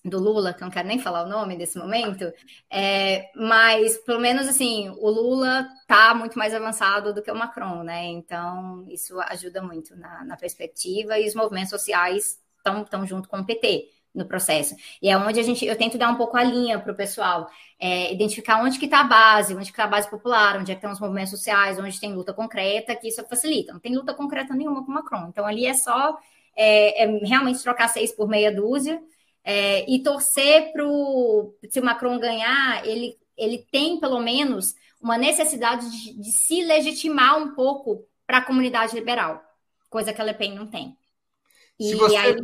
[0.05, 2.33] do Lula, que eu não quero nem falar o nome desse momento,
[2.69, 7.85] é, mas pelo menos assim, o Lula está muito mais avançado do que o Macron,
[7.85, 8.07] né?
[8.07, 13.47] Então isso ajuda muito na, na perspectiva e os movimentos sociais estão junto com o
[13.47, 14.75] PT no processo.
[15.01, 17.49] E é onde a gente, eu tento dar um pouco a linha para o pessoal,
[17.79, 20.79] é, identificar onde que está a base, onde está a base popular, onde é que
[20.79, 23.73] estão os movimentos sociais, onde tem luta concreta, que isso facilita.
[23.73, 25.29] Não tem luta concreta nenhuma com o Macron.
[25.29, 26.19] Então ali é só
[26.55, 29.01] é, é realmente trocar seis por meia dúzia
[29.45, 31.55] é, e torcer para o.
[31.69, 37.39] Se o Macron ganhar, ele, ele tem pelo menos uma necessidade de, de se legitimar
[37.39, 39.43] um pouco para a comunidade liberal,
[39.91, 40.97] coisa que a Le Pen não tem.
[41.79, 42.17] E você...
[42.17, 42.37] aí.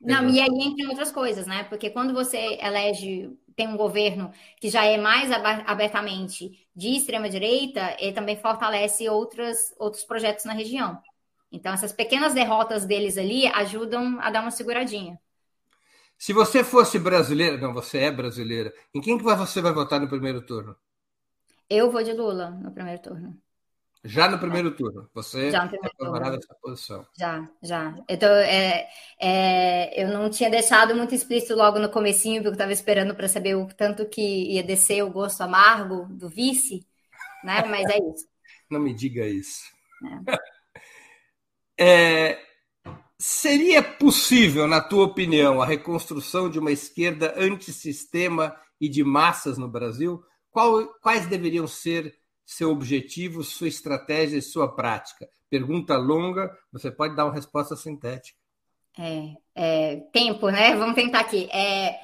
[0.00, 1.64] Não, e aí entre outras coisas, né?
[1.64, 4.30] Porque quando você elege, tem um governo
[4.60, 11.00] que já é mais abertamente de extrema-direita, ele também fortalece outras, outros projetos na região.
[11.50, 15.18] Então, essas pequenas derrotas deles ali ajudam a dar uma seguradinha.
[16.18, 20.08] Se você fosse brasileira, não, você é brasileira, em quem que você vai votar no
[20.08, 20.76] primeiro turno?
[21.68, 23.38] Eu vou de Lula no primeiro turno.
[24.06, 25.08] Já no primeiro turno?
[25.14, 27.06] Você já está preparada essa posição?
[27.16, 27.94] Já, já.
[28.06, 28.86] Eu, tô, é,
[29.18, 33.28] é, eu não tinha deixado muito explícito logo no comecinho, porque eu estava esperando para
[33.28, 36.86] saber o tanto que ia descer o gosto amargo do vice,
[37.42, 37.64] né?
[37.64, 38.28] Mas é isso.
[38.70, 39.64] não me diga isso.
[41.78, 42.38] É.
[43.18, 49.68] Seria possível, na tua opinião, a reconstrução de uma esquerda antissistema e de massas no
[49.68, 50.22] Brasil?
[50.50, 55.28] Qual, quais deveriam ser seu objetivo, sua estratégia e sua prática?
[55.48, 58.38] Pergunta longa, você pode dar uma resposta sintética.
[58.98, 60.74] É, é tempo, né?
[60.76, 61.48] Vamos tentar aqui.
[61.52, 61.98] É,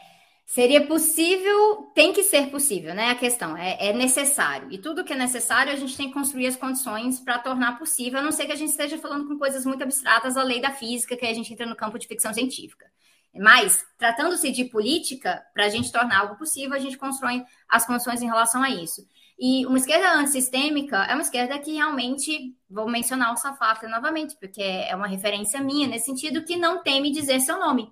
[0.51, 3.11] Seria possível, tem que ser possível, né?
[3.11, 4.67] A questão é, é, necessário.
[4.73, 8.19] E tudo que é necessário, a gente tem que construir as condições para tornar possível,
[8.19, 10.73] a não ser que a gente esteja falando com coisas muito abstratas, a lei da
[10.73, 12.91] física, que a gente entra no campo de ficção científica.
[13.33, 18.21] Mas, tratando-se de política, para a gente tornar algo possível, a gente constrói as condições
[18.21, 19.07] em relação a isso.
[19.39, 24.61] E uma esquerda antissistêmica é uma esquerda que realmente, vou mencionar o Safata novamente, porque
[24.61, 27.89] é uma referência minha, nesse sentido que não teme dizer seu nome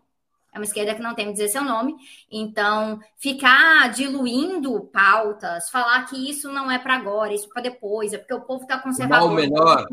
[0.52, 1.94] é uma esquerda que não tem dizer seu nome.
[2.30, 8.18] Então, ficar diluindo pautas, falar que isso não é para agora, isso para depois, é
[8.18, 9.28] porque o povo está conservador.
[9.28, 9.86] Mal menor.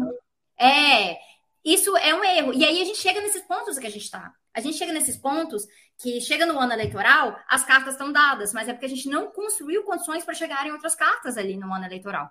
[0.58, 1.18] É,
[1.64, 2.53] isso é um erro.
[2.53, 4.34] E aí a gente chega nesses pontos que a gente está.
[4.53, 8.68] A gente chega nesses pontos que chega no ano eleitoral, as cartas estão dadas, mas
[8.68, 11.86] é porque a gente não construiu condições para chegar em outras cartas ali no ano
[11.86, 12.30] eleitoral.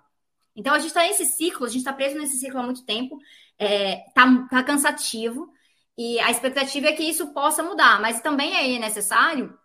[0.55, 3.19] Então a gente está nesse ciclo, a gente está preso nesse ciclo há muito tempo,
[3.59, 5.51] é, tá, tá cansativo.
[5.97, 9.57] E a expectativa é que isso possa mudar, mas também é necessário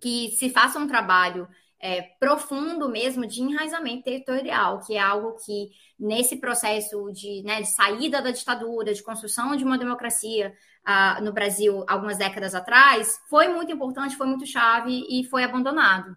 [0.00, 1.48] que se faça um trabalho
[1.80, 7.68] é, profundo mesmo de enraizamento territorial, que é algo que, nesse processo de, né, de
[7.68, 10.52] saída da ditadura, de construção de uma democracia
[10.86, 16.14] uh, no Brasil algumas décadas atrás, foi muito importante, foi muito chave e foi abandonado.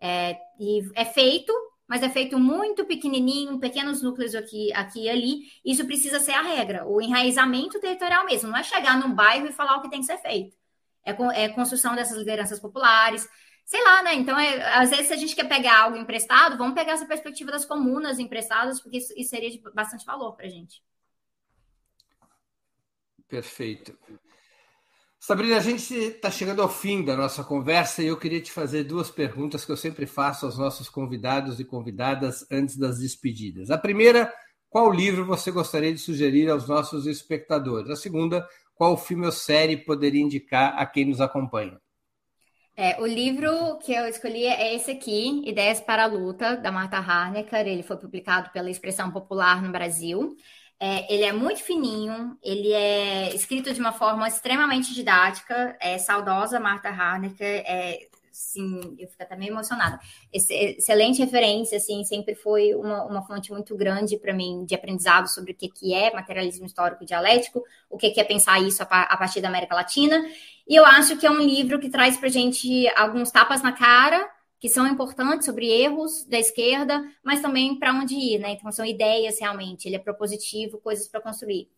[0.00, 1.52] É, e é feito,
[1.86, 5.42] mas é feito muito pequenininho, pequenos núcleos aqui, aqui e ali.
[5.64, 8.50] Isso precisa ser a regra, o enraizamento territorial mesmo.
[8.50, 10.56] Não é chegar num bairro e falar o que tem que ser feito.
[11.04, 13.28] É, é construção dessas lideranças populares.
[13.64, 14.14] Sei lá, né?
[14.14, 17.50] Então, é, às vezes, se a gente quer pegar algo emprestado, vamos pegar essa perspectiva
[17.50, 20.82] das comunas emprestadas, porque isso, isso seria de bastante valor para a gente.
[23.28, 23.98] Perfeito.
[25.26, 28.84] Sabrina, a gente está chegando ao fim da nossa conversa e eu queria te fazer
[28.84, 33.70] duas perguntas que eu sempre faço aos nossos convidados e convidadas antes das despedidas.
[33.70, 34.30] A primeira,
[34.68, 37.88] qual livro você gostaria de sugerir aos nossos espectadores?
[37.88, 41.80] A segunda, qual filme ou série poderia indicar a quem nos acompanha?
[42.76, 46.98] É, o livro que eu escolhi é esse aqui, Ideias para a Luta, da Marta
[46.98, 47.66] Harnecker.
[47.66, 50.36] Ele foi publicado pela Expressão Popular no Brasil.
[50.86, 55.74] É, ele é muito fininho, ele é escrito de uma forma extremamente didática.
[55.80, 59.98] É saudosa Marta Harnecker, é, sim, eu fico até meio emocionada.
[60.30, 65.26] Esse, excelente referência, assim, sempre foi uma, uma fonte muito grande para mim de aprendizado
[65.26, 68.84] sobre o que, que é materialismo histórico dialético, o que, que é pensar isso a,
[68.84, 70.22] a partir da América Latina.
[70.68, 74.28] E eu acho que é um livro que traz para gente alguns tapas na cara,
[74.64, 78.52] que são importantes sobre erros da esquerda, mas também para onde ir, né?
[78.52, 81.68] Então são ideias realmente, ele é propositivo, coisas para construir.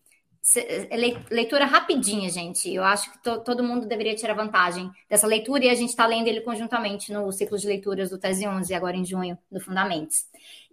[0.55, 0.95] É
[1.29, 2.73] leitura rapidinha, gente.
[2.73, 6.07] Eu acho que to, todo mundo deveria tirar vantagem dessa leitura e a gente está
[6.07, 10.23] lendo ele conjuntamente no ciclo de leituras do Tese 11, agora em junho, do Fundamentos.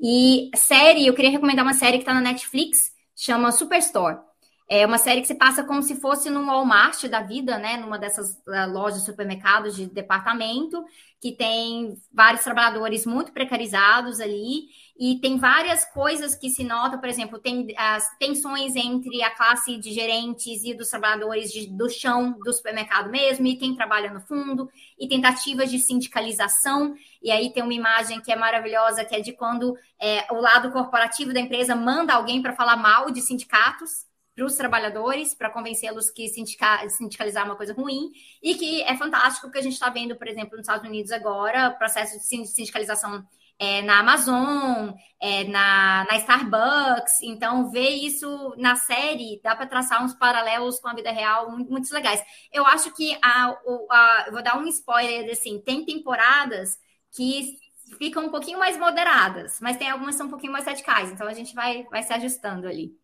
[0.01, 4.19] E série, eu queria recomendar uma série que está na Netflix, chama Superstore.
[4.67, 7.77] É uma série que se passa como se fosse num Walmart da vida, né?
[7.77, 10.83] Numa dessas uh, lojas, supermercados de departamento,
[11.21, 17.11] que tem vários trabalhadores muito precarizados ali, e tem várias coisas que se nota, por
[17.11, 22.35] exemplo, tem as tensões entre a classe de gerentes e dos trabalhadores de, do chão
[22.43, 26.95] do supermercado mesmo, e quem trabalha no fundo, e tentativas de sindicalização.
[27.23, 30.73] E aí tem uma imagem que é maravilhosa, que é de quando é, o lado
[30.73, 36.11] corporativo da empresa manda alguém para falar mal de sindicatos para os trabalhadores, para convencê-los
[36.11, 38.11] que sindica, sindicalizar é uma coisa ruim,
[38.43, 41.69] e que é fantástico que a gente está vendo, por exemplo, nos Estados Unidos agora,
[41.69, 43.25] o processo de sindicalização
[43.59, 47.23] é, na Amazon, é, na, na, Starbucks.
[47.23, 51.71] Então, ver isso na série dá para traçar uns paralelos com a vida real muito,
[51.71, 52.23] muito legais.
[52.53, 53.57] Eu acho que a,
[53.91, 56.79] a, vou dar um spoiler assim: tem temporadas
[57.13, 57.57] que
[57.99, 61.11] ficam um pouquinho mais moderadas, mas tem algumas que são um pouquinho mais radicais.
[61.13, 63.04] Então, a gente vai, vai se ajustando ali.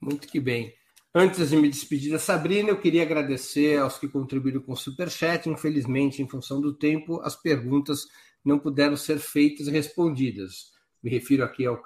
[0.00, 0.72] Muito que bem.
[1.14, 5.48] Antes de me despedir da Sabrina, eu queria agradecer aos que contribuíram com o Superchat.
[5.48, 8.06] Infelizmente, em função do tempo, as perguntas
[8.44, 10.70] não puderam ser feitas e respondidas.
[11.02, 11.82] Me refiro aqui ao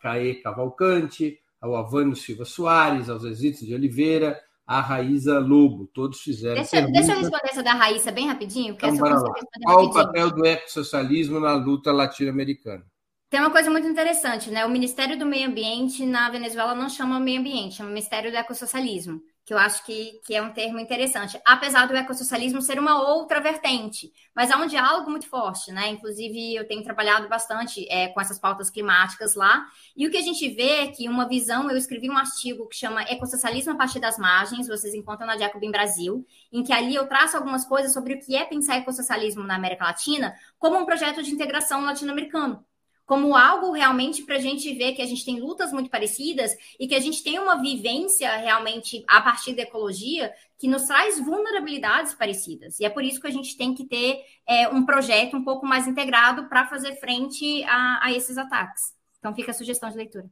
[0.00, 5.86] Caê Cavalcante, ao Avânio Silva Soares, aos Exitos de Oliveira, à Raíza Lobo.
[5.92, 6.56] Todos fizeram.
[6.56, 9.80] Deixa, deixa eu responder essa da Raíssa bem rapidinho, então, Qual rapidinho.
[9.80, 12.84] o papel do ecossocialismo na luta latino-americana?
[13.30, 14.64] Tem uma coisa muito interessante, né?
[14.64, 19.20] O Ministério do Meio Ambiente na Venezuela não chama meio ambiente, chama Ministério do Ecossocialismo,
[19.44, 21.38] que eu acho que, que é um termo interessante.
[21.44, 25.88] Apesar do ecossocialismo ser uma outra vertente, mas há um diálogo muito forte, né?
[25.88, 29.62] Inclusive, eu tenho trabalhado bastante é, com essas pautas climáticas lá,
[29.94, 32.76] e o que a gente vê é que uma visão, eu escrevi um artigo que
[32.76, 37.06] chama Ecossocialismo a partir das margens, vocês encontram na Jacobin Brasil, em que ali eu
[37.06, 41.22] traço algumas coisas sobre o que é pensar ecossocialismo na América Latina como um projeto
[41.22, 42.64] de integração latino-americano
[43.08, 46.86] como algo realmente para a gente ver que a gente tem lutas muito parecidas e
[46.86, 52.12] que a gente tem uma vivência realmente a partir da ecologia que nos traz vulnerabilidades
[52.12, 52.78] parecidas.
[52.78, 55.64] E é por isso que a gente tem que ter é, um projeto um pouco
[55.64, 58.94] mais integrado para fazer frente a, a esses ataques.
[59.18, 60.26] Então fica a sugestão de leitura.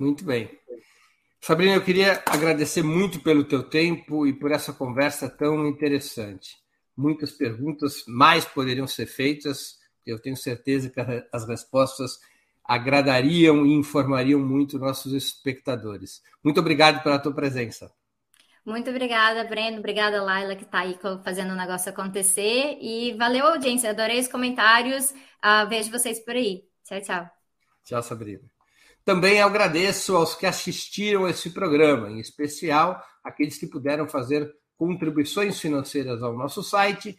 [0.00, 0.50] Muito bem.
[1.40, 6.56] Sabrina, eu queria agradecer muito pelo teu tempo e por essa conversa tão interessante.
[6.96, 11.00] Muitas perguntas mais poderiam ser feitas eu tenho certeza que
[11.32, 12.18] as respostas
[12.64, 16.22] agradariam e informariam muito nossos espectadores.
[16.42, 17.92] Muito obrigado pela tua presença.
[18.64, 19.78] Muito obrigada, Breno.
[19.78, 22.78] Obrigada, Laila, que está aí fazendo o negócio acontecer.
[22.80, 23.90] E valeu, audiência.
[23.90, 25.10] Adorei os comentários.
[25.10, 26.62] Uh, vejo vocês por aí.
[26.84, 27.30] Tchau, tchau.
[27.84, 28.42] Tchau, Sabrina.
[29.04, 36.22] Também agradeço aos que assistiram esse programa, em especial aqueles que puderam fazer contribuições financeiras
[36.22, 37.18] ao nosso site